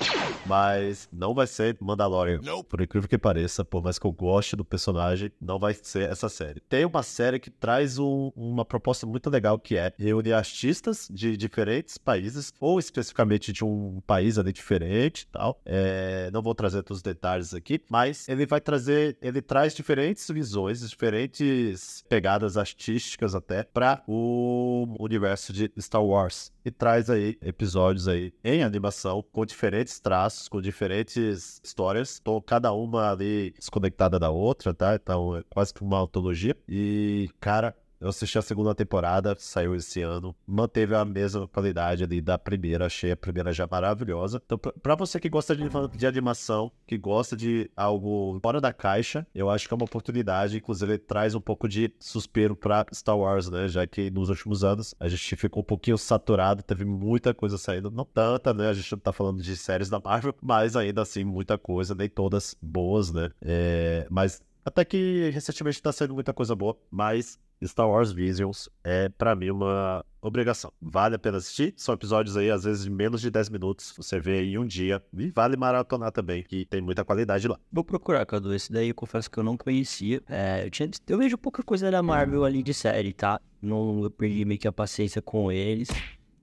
mas 0.46 1.10
não 1.12 1.34
vai 1.34 1.48
ser 1.48 1.76
Mandalorian. 1.82 2.40
Por 2.64 2.80
incrível 2.80 3.10
que 3.10 3.18
pareça, 3.18 3.66
por 3.66 3.84
mais 3.84 3.98
que 3.98 4.06
eu 4.06 4.12
goste 4.12 4.56
do 4.56 4.64
personagem, 4.64 5.32
não 5.42 5.58
vai 5.58 5.74
ser 5.74 6.08
essa 6.10 6.30
série. 6.30 6.60
Tem 6.70 6.86
uma 6.86 7.02
série 7.02 7.40
que 7.40 7.50
traz 7.50 7.98
um- 7.98 8.32
uma 8.36 8.64
proposta 8.64 9.08
muito 9.08 9.30
legal 9.32 9.58
que 9.58 9.76
é 9.76 9.92
reunir 9.98 10.34
artistas 10.34 11.08
de 11.12 11.36
diferentes 11.36 11.98
países, 11.98 12.54
ou 12.60 12.78
especificamente 12.78 13.52
de 13.52 13.66
um 13.66 14.00
país 14.06 14.38
ali 14.38 14.54
diferente 14.54 15.22
e 15.24 15.28
tal. 15.28 15.60
É, 15.66 16.30
não 16.32 16.44
vou 16.44 16.54
trazer 16.54 16.84
todos 16.84 16.98
os 17.00 17.04
detalhes 17.04 17.54
aqui, 17.56 17.82
mas 17.90 18.30
ele 18.30 18.46
vai 18.46 18.62
trazer, 18.62 19.18
ele 19.22 19.42
traz 19.42 19.74
diferentes 19.74 20.30
visões, 20.30 20.88
diferentes 20.88 22.04
pegadas 22.08 22.58
artísticas 22.58 23.34
até 23.34 23.64
para 23.64 24.04
o 24.08 24.86
universo 25.00 25.52
de 25.52 25.72
Star 25.80 26.04
Wars 26.04 26.52
e 26.64 26.70
traz 26.70 27.10
aí 27.10 27.38
episódios 27.42 27.87
aí 28.08 28.34
em 28.44 28.64
animação 28.64 29.24
com 29.32 29.46
diferentes 29.46 30.00
traços, 30.00 30.48
com 30.48 30.62
diferentes 30.62 31.62
histórias, 31.64 32.20
então 32.22 32.42
cada 32.42 32.74
uma 32.74 33.12
ali 33.12 33.52
desconectada 33.58 34.20
da 34.20 34.30
outra, 34.30 34.74
tá? 34.74 34.96
Então 34.96 35.38
é 35.38 35.44
quase 35.50 35.74
que 35.74 35.82
uma 35.82 36.02
antologia 36.02 36.56
e 36.68 37.30
cara 37.40 37.76
eu 38.00 38.10
assisti 38.10 38.38
a 38.38 38.42
segunda 38.42 38.74
temporada, 38.76 39.36
saiu 39.40 39.76
esse 39.76 40.02
ano, 40.02 40.36
manteve 40.46 40.96
a 40.96 41.04
mesma 41.04 41.48
qualidade 41.48 42.04
ali 42.04 42.22
da 42.22 42.38
primeira, 42.38 42.86
achei 42.86 43.12
a 43.12 43.18
primeira 43.18 43.52
já 43.52 43.68
maravilhosa. 43.70 44.42
Então, 44.46 44.58
pra 44.58 44.96
você 44.96 45.20
que 45.20 45.30
gosta 45.30 45.56
de, 45.56 45.64
de 45.96 46.08
animação, 46.08 46.72
que 46.86 46.98
gosta 46.98 47.36
de 47.36 47.70
algo 47.76 48.40
fora 48.42 48.62
da 48.62 48.72
caixa, 48.72 49.26
eu 49.34 49.50
acho 49.50 49.68
que 49.68 49.74
é 49.74 49.78
uma 49.78 49.86
oportunidade. 49.86 50.58
Inclusive, 50.58 50.94
ele 50.94 51.00
traz 51.00 51.36
um 51.36 51.42
pouco 51.42 51.68
de 51.68 51.92
suspiro 52.00 52.56
pra 52.56 52.86
Star 52.94 53.18
Wars, 53.18 53.50
né? 53.50 53.68
Já 53.68 53.86
que 53.88 54.10
nos 54.12 54.30
últimos 54.30 54.64
anos 54.64 54.94
a 55.00 55.08
gente 55.08 55.36
ficou 55.36 55.62
um 55.62 55.66
pouquinho 55.66 55.98
saturado, 55.98 56.64
teve 56.64 56.86
muita 56.86 57.34
coisa 57.34 57.58
saindo, 57.58 57.90
não 57.90 58.06
tanta, 58.06 58.54
né? 58.54 58.70
A 58.70 58.74
gente 58.74 58.92
não 58.92 59.00
tá 59.00 59.12
falando 59.12 59.42
de 59.42 59.56
séries 59.56 59.90
da 59.90 60.00
Marvel, 60.00 60.36
mas 60.42 60.76
ainda 60.76 61.02
assim, 61.02 61.24
muita 61.24 61.58
coisa, 61.58 61.96
nem 61.96 62.10
todas 62.10 62.56
boas, 62.62 63.12
né? 63.12 63.30
É, 63.42 64.08
mas 64.10 64.42
até 64.68 64.84
que 64.84 65.30
recentemente 65.30 65.82
tá 65.82 65.92
saindo 65.92 66.14
muita 66.14 66.34
coisa 66.34 66.54
boa, 66.54 66.78
mas 66.92 67.40
Star 67.66 67.90
Wars 67.90 68.12
Visions 68.12 68.70
é 68.84 69.10
pra 69.10 69.36
mim 69.36 69.50
uma 69.50 70.06
obrigação. 70.22 70.72
Vale 70.82 71.16
a 71.16 71.20
pena 71.20 71.38
assistir. 71.38 71.74
São 71.78 71.96
episódios 71.96 72.38
aí, 72.38 72.52
às 72.52 72.64
vezes, 72.64 72.84
de 72.84 72.90
menos 72.90 73.22
de 73.22 73.32
10 73.32 73.50
minutos. 73.50 73.94
Você 73.98 74.20
vê 74.20 74.44
em 74.44 74.58
um 74.58 74.66
dia. 74.66 75.02
E 75.18 75.32
vale 75.32 75.58
maratonar 75.58 76.12
também, 76.12 76.44
que 76.44 76.66
tem 76.66 76.82
muita 76.82 77.04
qualidade 77.04 77.48
lá. 77.48 77.58
Vou 77.72 77.84
procurar, 77.84 78.26
Cadu. 78.26 78.54
Esse 78.54 78.72
daí 78.72 78.90
eu 78.90 78.96
confesso 78.96 79.30
que 79.32 79.38
eu 79.38 79.44
não 79.44 79.58
conhecia. 79.58 80.22
É, 80.28 80.66
eu, 80.66 80.70
tinha, 80.70 80.90
eu 81.08 81.18
vejo 81.18 81.38
pouca 81.38 81.64
coisa 81.64 81.90
da 81.90 82.04
Marvel 82.04 82.44
ali 82.44 82.62
de 82.62 82.74
série, 82.74 83.14
tá? 83.14 83.40
Não 83.62 84.04
eu 84.04 84.12
perdi 84.12 84.46
meio 84.46 84.60
que 84.60 84.68
a 84.68 84.72
paciência 84.72 85.22
com 85.22 85.52
eles. 85.52 85.88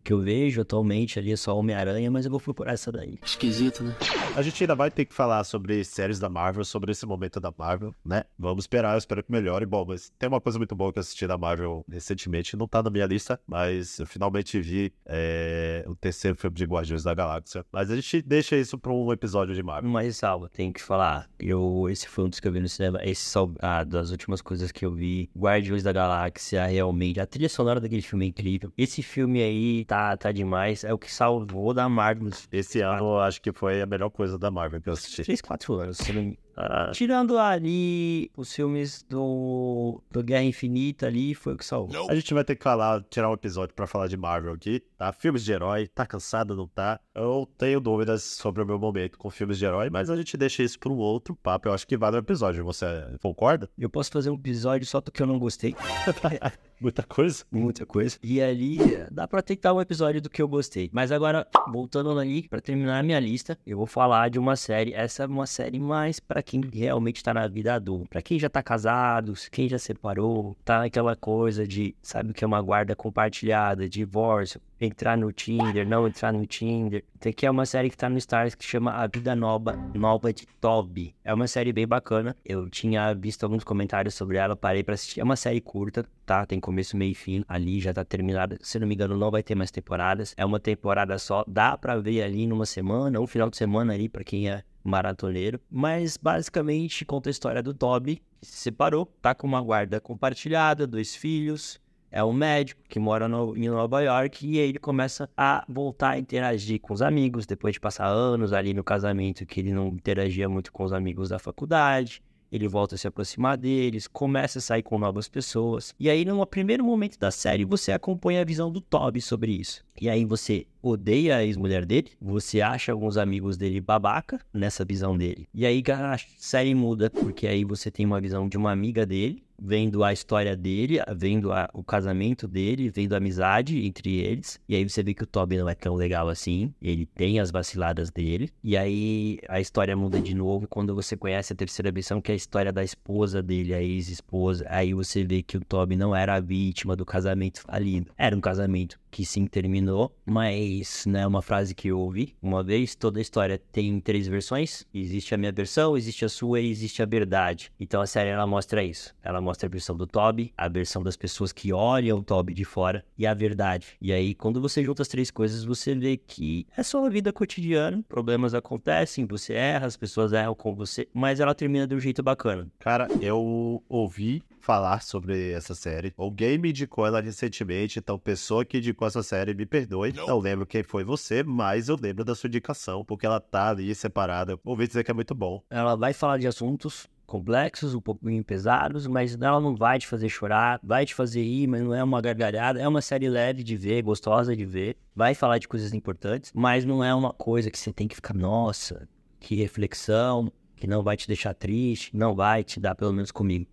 Que 0.04 0.12
eu 0.12 0.20
vejo 0.20 0.60
atualmente 0.60 1.18
ali 1.18 1.32
é 1.32 1.36
só 1.36 1.58
Homem-Aranha, 1.58 2.10
mas 2.10 2.26
eu 2.26 2.30
vou 2.30 2.38
procurar 2.38 2.72
essa 2.72 2.92
daí. 2.92 3.18
Esquisito, 3.24 3.82
né? 3.82 3.96
A 4.36 4.42
gente 4.42 4.62
ainda 4.62 4.74
vai 4.74 4.90
ter 4.90 5.06
que 5.06 5.14
falar 5.14 5.42
sobre 5.44 5.82
séries 5.82 6.18
da 6.18 6.28
Marvel, 6.28 6.64
sobre 6.64 6.92
esse 6.92 7.06
momento 7.06 7.40
da 7.40 7.52
Marvel, 7.56 7.94
né? 8.04 8.24
Vamos 8.38 8.64
esperar, 8.64 8.94
eu 8.94 8.98
espero 8.98 9.22
que 9.24 9.32
melhore. 9.32 9.64
Bom, 9.64 9.84
mas 9.88 10.12
tem 10.18 10.28
uma 10.28 10.40
coisa 10.40 10.58
muito 10.58 10.74
boa 10.76 10.92
que 10.92 10.98
eu 10.98 11.00
assisti 11.00 11.26
da 11.26 11.38
Marvel 11.38 11.84
recentemente, 11.90 12.56
não 12.56 12.68
tá 12.68 12.82
na 12.82 12.90
minha 12.90 13.06
lista, 13.06 13.40
mas 13.46 13.98
eu 13.98 14.06
finalmente 14.06 14.60
vi 14.60 14.92
é, 15.06 15.84
o 15.86 15.96
terceiro 15.96 16.36
filme 16.36 16.56
de 16.56 16.64
Guardiões 16.64 17.02
da 17.02 17.14
Galáxia. 17.14 17.64
Mas 17.72 17.90
a 17.90 17.96
gente 17.96 18.20
deixa 18.20 18.56
isso 18.56 18.76
pra 18.76 18.92
um 18.92 19.10
episódio 19.12 19.54
de 19.54 19.62
Marvel. 19.62 19.88
Uma 19.88 20.02
ressalva, 20.02 20.50
tenho 20.50 20.72
que 20.72 20.82
falar. 20.82 21.28
Eu, 21.38 21.86
esse 21.88 22.08
foi 22.08 22.24
um 22.24 22.28
dos 22.28 22.40
que 22.40 22.48
eu 22.48 22.52
vi 22.52 22.60
no 22.60 22.68
cinema. 22.68 23.00
Esse 23.02 23.22
só 23.22 23.50
ah, 23.60 23.84
das 23.84 24.10
últimas 24.10 24.42
coisas 24.42 24.70
que 24.70 24.84
eu 24.84 24.92
vi. 24.92 25.30
Guardiões 25.36 25.82
da 25.82 25.92
Galáxia, 25.92 26.66
realmente. 26.66 27.20
A 27.20 27.26
trilha 27.26 27.48
sonora 27.48 27.80
daquele 27.80 28.02
filme 28.02 28.26
é 28.26 28.28
incrível. 28.28 28.72
Esse 28.76 29.02
filme 29.02 29.40
aí 29.40 29.84
tá, 29.84 29.93
tá 30.18 30.32
demais. 30.32 30.82
É 30.84 30.92
o 30.92 30.98
que 30.98 31.12
salvou 31.12 31.72
da 31.74 31.88
Marvel 31.88 32.30
Esse 32.52 32.80
ano 32.80 32.98
eu 33.04 33.20
acho 33.20 33.40
que 33.40 33.52
foi 33.52 33.80
a 33.82 33.86
melhor 33.86 34.10
coisa 34.10 34.38
da 34.38 34.50
Marvel 34.50 34.80
que 34.80 34.88
eu 34.88 34.92
assisti. 34.94 35.22
3, 35.22 35.40
4 35.40 35.74
anos. 35.74 35.96
se 35.98 36.12
não 36.12 36.22
me- 36.22 36.38
Ah, 36.56 36.92
tirando 36.94 37.36
ali 37.36 38.30
os 38.36 38.54
filmes 38.54 39.02
do, 39.02 40.00
do 40.08 40.22
Guerra 40.22 40.44
Infinita 40.44 41.08
ali, 41.08 41.34
foi 41.34 41.54
o 41.54 41.56
que 41.56 41.64
salvou. 41.64 42.08
A 42.08 42.14
gente 42.14 42.32
vai 42.32 42.44
ter 42.44 42.54
que 42.54 42.62
falar, 42.62 43.02
tirar 43.10 43.28
um 43.28 43.32
episódio 43.32 43.74
pra 43.74 43.88
falar 43.88 44.06
de 44.06 44.16
Marvel 44.16 44.52
aqui, 44.52 44.78
tá? 44.96 45.12
Filmes 45.12 45.44
de 45.44 45.50
herói, 45.52 45.88
tá 45.88 46.06
cansado, 46.06 46.54
não 46.54 46.68
tá? 46.68 47.00
Eu 47.12 47.48
tenho 47.58 47.80
dúvidas 47.80 48.22
sobre 48.22 48.62
o 48.62 48.66
meu 48.66 48.78
momento 48.78 49.18
com 49.18 49.30
filmes 49.30 49.58
de 49.58 49.64
herói, 49.64 49.90
mas 49.90 50.08
a 50.08 50.14
gente 50.14 50.36
deixa 50.36 50.62
isso 50.62 50.78
pra 50.78 50.92
um 50.92 50.96
outro 50.98 51.34
papo. 51.34 51.66
Eu 51.68 51.72
acho 51.74 51.88
que 51.88 51.96
vale 51.96 52.18
o 52.18 52.20
episódio. 52.20 52.64
Você 52.64 52.86
concorda? 53.20 53.68
Eu 53.76 53.90
posso 53.90 54.12
fazer 54.12 54.30
um 54.30 54.34
episódio 54.36 54.86
só 54.86 55.00
do 55.00 55.10
que 55.10 55.20
eu 55.20 55.26
não 55.26 55.40
gostei. 55.40 55.74
Muita 56.80 57.02
coisa. 57.02 57.44
muita 57.50 57.86
coisa. 57.86 58.18
E 58.22 58.40
ali 58.40 58.78
dá 59.10 59.26
pra 59.26 59.42
tentar 59.42 59.72
um 59.72 59.80
episódio 59.80 60.20
do 60.20 60.30
que 60.30 60.42
eu 60.42 60.48
gostei. 60.48 60.90
Mas 60.92 61.12
agora, 61.12 61.46
voltando 61.72 62.18
ali, 62.18 62.48
pra 62.48 62.60
terminar 62.60 62.98
a 62.98 63.02
minha 63.02 63.20
lista, 63.20 63.58
eu 63.66 63.76
vou 63.76 63.86
falar 63.86 64.28
de 64.30 64.38
uma 64.38 64.56
série. 64.56 64.92
Essa 64.92 65.24
é 65.24 65.26
uma 65.26 65.46
série 65.46 65.78
mais 65.78 66.20
pra 66.20 66.42
quem 66.42 66.60
realmente 66.72 67.22
tá 67.22 67.32
na 67.32 67.46
vida 67.48 67.74
adulta. 67.74 68.08
Pra 68.10 68.22
quem 68.22 68.38
já 68.38 68.48
tá 68.48 68.62
casado, 68.62 69.34
quem 69.50 69.68
já 69.68 69.78
separou, 69.78 70.56
tá 70.64 70.80
naquela 70.80 71.16
coisa 71.16 71.66
de, 71.66 71.94
sabe 72.02 72.30
o 72.30 72.34
que 72.34 72.44
é 72.44 72.46
uma 72.46 72.60
guarda 72.60 72.94
compartilhada, 72.94 73.88
divórcio, 73.88 74.60
entrar 74.84 75.16
no 75.16 75.32
Tinder, 75.32 75.86
não 75.86 76.06
entrar 76.06 76.32
no 76.32 76.46
Tinder. 76.46 77.04
Tem 77.18 77.32
que 77.32 77.46
é 77.46 77.50
uma 77.50 77.66
série 77.66 77.90
que 77.90 77.96
tá 77.96 78.08
no 78.08 78.18
Stars 78.18 78.54
que 78.54 78.64
chama 78.64 78.92
A 78.92 79.06
Vida 79.06 79.34
Nova, 79.34 79.72
Nova 79.94 80.32
de 80.32 80.46
Toby. 80.60 81.14
É 81.24 81.32
uma 81.32 81.46
série 81.46 81.72
bem 81.72 81.86
bacana. 81.86 82.36
Eu 82.44 82.68
tinha 82.68 83.12
visto 83.14 83.44
alguns 83.44 83.64
comentários 83.64 84.14
sobre 84.14 84.36
ela, 84.36 84.54
parei 84.54 84.82
pra 84.82 84.94
assistir. 84.94 85.20
É 85.20 85.24
uma 85.24 85.36
série 85.36 85.60
curta, 85.60 86.04
tá? 86.26 86.44
Tem 86.44 86.60
começo, 86.60 86.96
meio 86.96 87.12
e 87.12 87.14
fim. 87.14 87.44
Ali 87.48 87.80
já 87.80 87.92
tá 87.92 88.04
terminada. 88.04 88.58
Se 88.60 88.78
não 88.78 88.86
me 88.86 88.94
engano, 88.94 89.16
não 89.16 89.30
vai 89.30 89.42
ter 89.42 89.54
mais 89.54 89.70
temporadas. 89.70 90.34
É 90.36 90.44
uma 90.44 90.60
temporada 90.60 91.18
só. 91.18 91.44
Dá 91.46 91.76
pra 91.76 91.96
ver 91.96 92.22
ali 92.22 92.46
numa 92.46 92.66
semana, 92.66 93.20
um 93.20 93.26
final 93.26 93.48
de 93.48 93.56
semana 93.56 93.94
ali 93.94 94.08
pra 94.08 94.22
quem 94.22 94.48
é 94.48 94.62
maratoneiro. 94.84 95.58
Mas 95.70 96.16
basicamente 96.16 97.04
conta 97.04 97.30
a 97.30 97.32
história 97.32 97.62
do 97.62 97.72
Toby, 97.72 98.16
que 98.40 98.46
se 98.46 98.58
separou, 98.58 99.06
tá 99.22 99.34
com 99.34 99.46
uma 99.46 99.62
guarda 99.62 100.00
compartilhada, 100.00 100.86
dois 100.86 101.16
filhos. 101.16 101.80
É 102.14 102.22
um 102.22 102.32
médico 102.32 102.80
que 102.88 103.00
mora 103.00 103.26
no, 103.26 103.56
em 103.56 103.68
Nova 103.68 104.00
York 104.00 104.46
e 104.46 104.56
ele 104.56 104.78
começa 104.78 105.28
a 105.36 105.64
voltar 105.68 106.10
a 106.10 106.18
interagir 106.18 106.80
com 106.80 106.94
os 106.94 107.02
amigos 107.02 107.44
depois 107.44 107.72
de 107.74 107.80
passar 107.80 108.06
anos 108.06 108.52
ali 108.52 108.72
no 108.72 108.84
casamento 108.84 109.44
que 109.44 109.58
ele 109.58 109.72
não 109.72 109.88
interagia 109.88 110.48
muito 110.48 110.72
com 110.72 110.84
os 110.84 110.92
amigos 110.92 111.30
da 111.30 111.40
faculdade. 111.40 112.22
Ele 112.52 112.68
volta 112.68 112.94
a 112.94 112.98
se 112.98 113.08
aproximar 113.08 113.56
deles, 113.56 114.06
começa 114.06 114.60
a 114.60 114.62
sair 114.62 114.84
com 114.84 114.96
novas 114.96 115.28
pessoas. 115.28 115.92
E 115.98 116.08
aí, 116.08 116.24
no 116.24 116.46
primeiro 116.46 116.84
momento 116.84 117.18
da 117.18 117.32
série, 117.32 117.64
você 117.64 117.90
acompanha 117.90 118.42
a 118.42 118.44
visão 118.44 118.70
do 118.70 118.80
Toby 118.80 119.20
sobre 119.20 119.50
isso. 119.50 119.84
E 120.00 120.08
aí 120.08 120.24
você 120.24 120.68
odeia 120.80 121.38
a 121.38 121.44
ex-mulher 121.44 121.84
dele, 121.84 122.12
você 122.20 122.60
acha 122.60 122.92
alguns 122.92 123.16
amigos 123.16 123.56
dele 123.56 123.80
babaca 123.80 124.40
nessa 124.52 124.84
visão 124.84 125.18
dele. 125.18 125.48
E 125.52 125.66
aí 125.66 125.82
a 125.88 126.16
série 126.38 126.76
muda, 126.76 127.10
porque 127.10 127.48
aí 127.48 127.64
você 127.64 127.90
tem 127.90 128.06
uma 128.06 128.20
visão 128.20 128.48
de 128.48 128.56
uma 128.56 128.70
amiga 128.70 129.04
dele, 129.04 129.43
vendo 129.58 130.04
a 130.04 130.12
história 130.12 130.56
dele, 130.56 130.98
vendo 131.16 131.52
a, 131.52 131.68
o 131.72 131.82
casamento 131.82 132.46
dele, 132.46 132.90
vendo 132.90 133.14
a 133.14 133.18
amizade 133.18 133.86
entre 133.86 134.16
eles. 134.16 134.60
E 134.68 134.74
aí 134.74 134.88
você 134.88 135.02
vê 135.02 135.14
que 135.14 135.22
o 135.22 135.26
Toby 135.26 135.56
não 135.56 135.68
é 135.68 135.74
tão 135.74 135.94
legal 135.94 136.28
assim. 136.28 136.72
Ele 136.80 137.06
tem 137.06 137.40
as 137.40 137.50
vaciladas 137.50 138.10
dele. 138.10 138.50
E 138.62 138.76
aí 138.76 139.38
a 139.48 139.60
história 139.60 139.96
muda 139.96 140.20
de 140.20 140.34
novo 140.34 140.66
quando 140.68 140.94
você 140.94 141.16
conhece 141.16 141.52
a 141.52 141.56
terceira 141.56 141.90
versão, 141.90 142.20
que 142.20 142.30
é 142.30 142.34
a 142.34 142.36
história 142.36 142.72
da 142.72 142.82
esposa 142.82 143.42
dele, 143.42 143.74
a 143.74 143.82
ex-esposa. 143.82 144.66
Aí 144.68 144.94
você 144.94 145.24
vê 145.24 145.42
que 145.42 145.56
o 145.56 145.64
Toby 145.64 145.96
não 145.96 146.14
era 146.14 146.34
a 146.34 146.40
vítima 146.40 146.96
do 146.96 147.04
casamento 147.04 147.60
falido. 147.60 148.10
Era 148.16 148.36
um 148.36 148.40
casamento 148.40 148.98
que 149.14 149.24
sim 149.24 149.46
terminou, 149.46 150.12
mas 150.26 151.06
né, 151.06 151.24
uma 151.24 151.40
frase 151.40 151.72
que 151.72 151.86
eu 151.86 152.00
ouvi 152.00 152.34
uma 152.42 152.64
vez, 152.64 152.96
toda 152.96 153.20
a 153.20 153.22
história 153.22 153.62
tem 153.70 154.00
três 154.00 154.26
versões, 154.26 154.84
existe 154.92 155.32
a 155.32 155.38
minha 155.38 155.52
versão, 155.52 155.96
existe 155.96 156.24
a 156.24 156.28
sua 156.28 156.60
e 156.60 156.68
existe 156.68 157.00
a 157.00 157.06
verdade. 157.06 157.70
Então 157.78 158.00
a 158.00 158.08
série 158.08 158.30
ela 158.30 158.44
mostra 158.44 158.82
isso. 158.82 159.14
Ela 159.22 159.40
mostra 159.40 159.68
a 159.68 159.70
versão 159.70 159.96
do 159.96 160.04
Toby, 160.04 160.52
a 160.56 160.68
versão 160.68 161.00
das 161.00 161.16
pessoas 161.16 161.52
que 161.52 161.72
olham 161.72 162.18
o 162.18 162.22
Toby 162.24 162.52
de 162.52 162.64
fora 162.64 163.04
e 163.16 163.24
a 163.24 163.32
verdade. 163.32 163.96
E 164.00 164.12
aí 164.12 164.34
quando 164.34 164.60
você 164.60 164.82
junta 164.82 165.02
as 165.02 165.08
três 165.08 165.30
coisas, 165.30 165.64
você 165.64 165.94
vê 165.94 166.16
que 166.16 166.66
é 166.76 166.82
só 166.82 167.06
a 167.06 167.08
vida 167.08 167.32
cotidiana, 167.32 168.04
problemas 168.08 168.52
acontecem, 168.52 169.26
você 169.26 169.52
erra, 169.52 169.86
as 169.86 169.96
pessoas 169.96 170.32
erram 170.32 170.56
com 170.56 170.74
você, 170.74 171.06
mas 171.14 171.38
ela 171.38 171.54
termina 171.54 171.86
de 171.86 171.94
um 171.94 172.00
jeito 172.00 172.20
bacana. 172.20 172.66
Cara, 172.80 173.06
eu 173.20 173.80
ouvi 173.88 174.42
falar 174.64 175.02
sobre 175.02 175.52
essa 175.52 175.74
série. 175.74 176.14
Alguém 176.16 176.56
me 176.56 176.70
indicou 176.70 177.06
ela 177.06 177.20
recentemente, 177.20 177.98
então 177.98 178.18
pessoa 178.18 178.64
que 178.64 178.78
indicou 178.78 179.06
essa 179.06 179.22
série, 179.22 179.54
me 179.54 179.66
perdoe. 179.66 180.12
Não, 180.12 180.26
não 180.26 180.38
lembro 180.38 180.66
quem 180.66 180.82
foi 180.82 181.04
você, 181.04 181.42
mas 181.42 181.88
eu 181.88 181.96
lembro 182.00 182.24
da 182.24 182.34
sua 182.34 182.48
indicação, 182.48 183.04
porque 183.04 183.26
ela 183.26 183.38
tá 183.38 183.68
ali 183.68 183.94
separada. 183.94 184.58
Ouvi 184.64 184.86
dizer 184.86 185.04
que 185.04 185.10
é 185.10 185.14
muito 185.14 185.34
bom. 185.34 185.62
Ela 185.68 185.94
vai 185.94 186.14
falar 186.14 186.38
de 186.38 186.46
assuntos 186.46 187.06
complexos, 187.26 187.94
um 187.94 188.00
pouquinho 188.00 188.42
pesados, 188.42 189.06
mas 189.06 189.34
ela 189.40 189.60
não 189.60 189.74
vai 189.74 189.98
te 189.98 190.06
fazer 190.06 190.28
chorar, 190.28 190.80
vai 190.82 191.04
te 191.04 191.14
fazer 191.14 191.42
rir, 191.42 191.66
mas 191.66 191.82
não 191.82 191.94
é 191.94 192.02
uma 192.02 192.20
gargalhada. 192.20 192.80
É 192.80 192.88
uma 192.88 193.02
série 193.02 193.28
leve 193.28 193.62
de 193.62 193.76
ver, 193.76 194.02
gostosa 194.02 194.56
de 194.56 194.64
ver. 194.64 194.96
Vai 195.14 195.34
falar 195.34 195.58
de 195.58 195.68
coisas 195.68 195.92
importantes, 195.92 196.52
mas 196.54 196.84
não 196.84 197.04
é 197.04 197.14
uma 197.14 197.32
coisa 197.34 197.70
que 197.70 197.78
você 197.78 197.92
tem 197.92 198.08
que 198.08 198.14
ficar, 198.14 198.34
nossa, 198.34 199.06
que 199.38 199.54
reflexão, 199.54 200.50
que 200.74 200.86
não 200.86 201.02
vai 201.02 201.16
te 201.16 201.26
deixar 201.28 201.54
triste, 201.54 202.16
não 202.16 202.34
vai 202.34 202.64
te 202.64 202.80
dar, 202.80 202.94
pelo 202.94 203.12
menos 203.12 203.30
comigo 203.30 203.66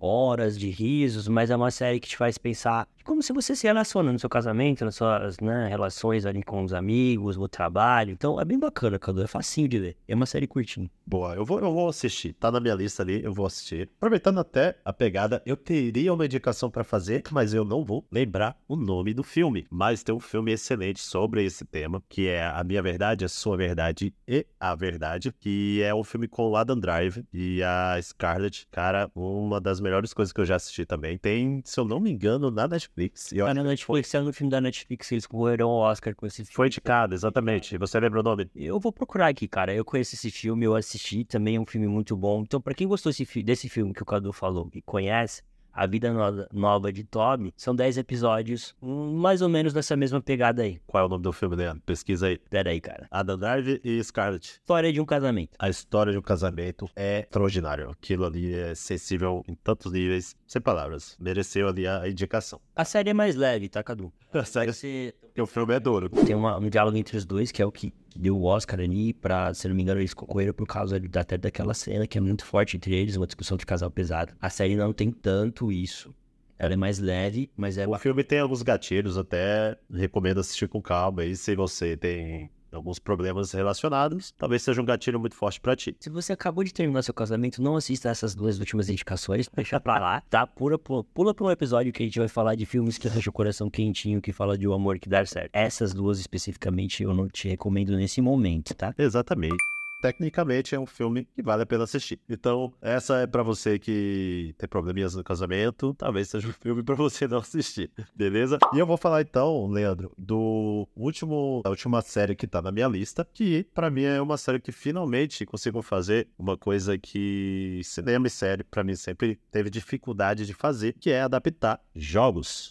horas 0.00 0.58
de 0.58 0.70
risos, 0.70 1.28
mas 1.28 1.50
é 1.50 1.56
uma 1.56 1.70
série 1.70 2.00
que 2.00 2.08
te 2.08 2.16
faz 2.16 2.38
pensar 2.38 2.86
como 3.08 3.22
se 3.22 3.32
você 3.32 3.56
se 3.56 3.66
relaciona 3.66 4.12
no 4.12 4.18
seu 4.18 4.28
casamento, 4.28 4.84
nas 4.84 4.96
suas 4.96 5.40
né, 5.40 5.66
relações 5.66 6.26
ali 6.26 6.42
com 6.42 6.62
os 6.62 6.74
amigos, 6.74 7.38
no 7.38 7.48
trabalho. 7.48 8.10
Então 8.10 8.38
é 8.38 8.44
bem 8.44 8.58
bacana, 8.58 8.98
Cadu. 8.98 9.22
É 9.22 9.26
facinho 9.26 9.66
de 9.66 9.78
ver. 9.78 9.96
É 10.06 10.14
uma 10.14 10.26
série 10.26 10.46
curtinha. 10.46 10.90
Boa, 11.06 11.34
eu 11.34 11.42
vou, 11.42 11.58
eu 11.58 11.72
vou 11.72 11.88
assistir. 11.88 12.34
Tá 12.34 12.52
na 12.52 12.60
minha 12.60 12.74
lista 12.74 13.02
ali, 13.02 13.24
eu 13.24 13.32
vou 13.32 13.46
assistir. 13.46 13.88
Aproveitando 13.96 14.38
até 14.38 14.76
a 14.84 14.92
pegada, 14.92 15.42
eu 15.46 15.56
teria 15.56 16.12
uma 16.12 16.26
indicação 16.26 16.70
para 16.70 16.84
fazer, 16.84 17.22
mas 17.30 17.54
eu 17.54 17.64
não 17.64 17.82
vou 17.82 18.06
lembrar 18.12 18.54
o 18.68 18.76
nome 18.76 19.14
do 19.14 19.22
filme. 19.22 19.66
Mas 19.70 20.02
tem 20.02 20.14
um 20.14 20.20
filme 20.20 20.52
excelente 20.52 21.00
sobre 21.00 21.42
esse 21.42 21.64
tema, 21.64 22.02
que 22.10 22.28
é 22.28 22.46
A 22.46 22.62
Minha 22.62 22.82
Verdade, 22.82 23.24
A 23.24 23.28
Sua 23.28 23.56
Verdade 23.56 24.14
e 24.28 24.46
A 24.60 24.74
Verdade, 24.74 25.32
que 25.40 25.80
é 25.82 25.94
um 25.94 26.04
filme 26.04 26.28
com 26.28 26.50
o 26.50 26.56
Adam 26.56 26.78
Drive 26.78 27.24
e 27.32 27.62
a 27.62 27.98
Scarlett. 28.02 28.68
Cara, 28.70 29.10
uma 29.14 29.58
das 29.58 29.80
melhores 29.80 30.12
coisas 30.12 30.30
que 30.30 30.42
eu 30.42 30.46
já 30.46 30.56
assisti 30.56 30.84
também. 30.84 31.16
Tem, 31.16 31.62
se 31.64 31.80
eu 31.80 31.86
não 31.86 31.98
me 31.98 32.10
engano, 32.10 32.50
na 32.50 32.68
Netflix. 32.68 32.97
E 33.32 33.38
eu... 33.38 33.52
na 33.54 33.62
Netflix, 33.62 34.12
é 34.14 34.20
no 34.20 34.32
filme 34.32 34.50
da 34.50 34.60
Netflix, 34.60 35.10
eles 35.12 35.26
concorreram 35.26 35.68
ao 35.68 35.90
Oscar 35.90 36.14
com 36.14 36.26
esse 36.26 36.36
filme. 36.36 36.54
Foi 36.54 36.66
indicado, 36.66 37.14
exatamente. 37.14 37.78
Você 37.78 37.98
lembra 38.00 38.20
o 38.20 38.22
nome? 38.22 38.50
Eu 38.54 38.78
vou 38.78 38.92
procurar 38.92 39.28
aqui, 39.28 39.46
cara. 39.46 39.74
Eu 39.74 39.84
conheço 39.84 40.14
esse 40.14 40.30
filme, 40.30 40.64
eu 40.64 40.74
assisti, 40.74 41.24
também 41.24 41.56
é 41.56 41.60
um 41.60 41.66
filme 41.66 41.86
muito 41.86 42.16
bom. 42.16 42.42
Então, 42.42 42.60
para 42.60 42.74
quem 42.74 42.86
gostou 42.86 43.12
desse 43.44 43.68
filme 43.68 43.92
que 43.92 44.02
o 44.02 44.06
Cadu 44.06 44.32
falou 44.32 44.68
e 44.74 44.82
conhece, 44.82 45.42
a 45.78 45.86
Vida 45.86 46.12
Nova 46.52 46.92
de 46.92 47.04
Toby, 47.04 47.54
são 47.56 47.72
10 47.72 47.98
episódios, 47.98 48.74
mais 48.82 49.40
ou 49.40 49.48
menos 49.48 49.72
nessa 49.72 49.96
mesma 49.96 50.20
pegada 50.20 50.62
aí. 50.62 50.80
Qual 50.88 51.04
é 51.04 51.06
o 51.06 51.08
nome 51.08 51.22
do 51.22 51.32
filme, 51.32 51.54
Leandro? 51.54 51.80
Pesquisa 51.86 52.26
aí. 52.26 52.38
Pera 52.50 52.70
aí, 52.70 52.80
cara. 52.80 53.06
Adam 53.12 53.38
Drive 53.38 53.80
e 53.84 54.02
Scarlett. 54.02 54.54
História 54.54 54.92
de 54.92 55.00
um 55.00 55.04
casamento. 55.04 55.50
A 55.56 55.70
história 55.70 56.10
de 56.10 56.18
um 56.18 56.22
casamento 56.22 56.90
é 56.96 57.20
extraordinário. 57.20 57.90
Aquilo 57.90 58.24
ali 58.24 58.52
é 58.52 58.74
sensível 58.74 59.44
em 59.46 59.54
tantos 59.54 59.92
níveis, 59.92 60.34
sem 60.48 60.60
palavras. 60.60 61.16
Mereceu 61.20 61.68
ali 61.68 61.86
a 61.86 62.08
indicação. 62.08 62.60
A 62.74 62.84
série 62.84 63.10
é 63.10 63.14
mais 63.14 63.36
leve, 63.36 63.68
tá, 63.68 63.80
Cadu? 63.80 64.12
A 64.32 64.44
série... 64.44 64.72
Você... 64.72 65.14
Porque 65.20 65.40
o 65.40 65.46
filme 65.46 65.74
é 65.74 65.78
duro. 65.78 66.08
Tem 66.08 66.34
uma, 66.34 66.58
um 66.58 66.68
diálogo 66.68 66.96
entre 66.96 67.16
os 67.16 67.24
dois, 67.24 67.52
que 67.52 67.62
é 67.62 67.66
o 67.66 67.70
que 67.70 67.92
deu 68.18 68.36
o 68.36 68.44
Oscar 68.44 68.80
ali 68.80 69.14
pra, 69.14 69.54
se 69.54 69.68
não 69.68 69.74
me 69.76 69.82
engano, 69.82 70.00
eles 70.00 70.12
concorreram 70.12 70.52
por 70.52 70.66
causa 70.66 71.00
até 71.14 71.38
daquela 71.38 71.72
cena 71.72 72.06
que 72.06 72.18
é 72.18 72.20
muito 72.20 72.44
forte 72.44 72.76
entre 72.76 72.94
eles, 72.94 73.16
uma 73.16 73.26
discussão 73.26 73.56
de 73.56 73.64
casal 73.64 73.90
pesado. 73.90 74.34
A 74.40 74.50
série 74.50 74.74
não 74.74 74.92
tem 74.92 75.10
tanto 75.10 75.70
isso. 75.70 76.12
Ela 76.58 76.74
é 76.74 76.76
mais 76.76 76.98
leve, 76.98 77.48
mas 77.56 77.78
é. 77.78 77.86
O 77.86 77.96
filme 77.98 78.24
tem 78.24 78.40
alguns 78.40 78.62
gatilhos, 78.62 79.16
até 79.16 79.78
recomendo 79.92 80.40
assistir 80.40 80.68
com 80.68 80.82
calma. 80.82 81.24
E 81.24 81.36
se 81.36 81.54
você 81.54 81.96
tem 81.96 82.50
alguns 82.72 82.98
problemas 82.98 83.52
relacionados, 83.52 84.32
talvez 84.36 84.62
seja 84.62 84.80
um 84.80 84.84
gatilho 84.84 85.18
muito 85.18 85.34
forte 85.34 85.60
para 85.60 85.76
ti. 85.76 85.96
Se 86.00 86.10
você 86.10 86.32
acabou 86.32 86.64
de 86.64 86.72
terminar 86.72 87.02
seu 87.02 87.14
casamento, 87.14 87.62
não 87.62 87.76
assista 87.76 88.08
essas 88.08 88.34
duas 88.34 88.58
últimas 88.58 88.88
indicações, 88.88 89.48
deixa 89.54 89.80
pra 89.80 89.98
lá, 89.98 90.20
tá? 90.30 90.46
Pula, 90.46 90.78
pula, 90.78 91.04
pula 91.04 91.34
pra 91.34 91.46
um 91.46 91.50
episódio 91.50 91.92
que 91.92 92.02
a 92.02 92.06
gente 92.06 92.18
vai 92.18 92.28
falar 92.28 92.54
de 92.54 92.66
filmes 92.66 92.98
que 92.98 93.08
deixam 93.08 93.30
o 93.30 93.34
coração 93.34 93.70
quentinho, 93.70 94.20
que 94.20 94.32
fala 94.32 94.56
de 94.56 94.66
um 94.66 94.72
amor 94.72 94.98
que 94.98 95.08
dá 95.08 95.24
certo. 95.24 95.50
Essas 95.52 95.94
duas 95.94 96.18
especificamente 96.18 97.02
eu 97.02 97.14
não 97.14 97.28
te 97.28 97.48
recomendo 97.48 97.96
nesse 97.96 98.20
momento, 98.20 98.74
tá? 98.74 98.94
Exatamente 98.98 99.77
tecnicamente 100.00 100.74
é 100.74 100.80
um 100.80 100.86
filme 100.86 101.26
que 101.34 101.42
vale 101.42 101.62
a 101.62 101.66
pena 101.66 101.84
assistir. 101.84 102.20
Então, 102.28 102.72
essa 102.80 103.18
é 103.18 103.26
para 103.26 103.42
você 103.42 103.78
que 103.78 104.54
tem 104.56 104.68
probleminhas 104.68 105.14
no 105.14 105.24
casamento, 105.24 105.94
talvez 105.94 106.28
seja 106.28 106.48
um 106.48 106.52
filme 106.60 106.82
para 106.82 106.94
você 106.94 107.26
não 107.26 107.38
assistir, 107.38 107.90
beleza? 108.14 108.58
E 108.72 108.78
eu 108.78 108.86
vou 108.86 108.96
falar 108.96 109.22
então, 109.22 109.66
Leandro, 109.66 110.12
do 110.16 110.88
último, 110.96 111.60
da 111.64 111.70
última 111.70 112.00
série 112.02 112.34
que 112.34 112.46
tá 112.46 112.62
na 112.62 112.72
minha 112.72 112.88
lista, 112.88 113.26
que 113.32 113.64
para 113.74 113.90
mim 113.90 114.04
é 114.04 114.20
uma 114.20 114.36
série 114.36 114.60
que 114.60 114.72
finalmente 114.72 115.44
consigo 115.44 115.82
fazer 115.82 116.28
uma 116.38 116.56
coisa 116.56 116.98
que 116.98 117.80
cinema 117.84 118.26
e 118.26 118.30
série 118.30 118.64
para 118.64 118.84
mim 118.84 118.94
sempre 118.94 119.38
teve 119.50 119.70
dificuldade 119.70 120.46
de 120.46 120.54
fazer, 120.54 120.94
que 120.98 121.10
é 121.10 121.22
adaptar 121.22 121.80
jogos. 121.94 122.70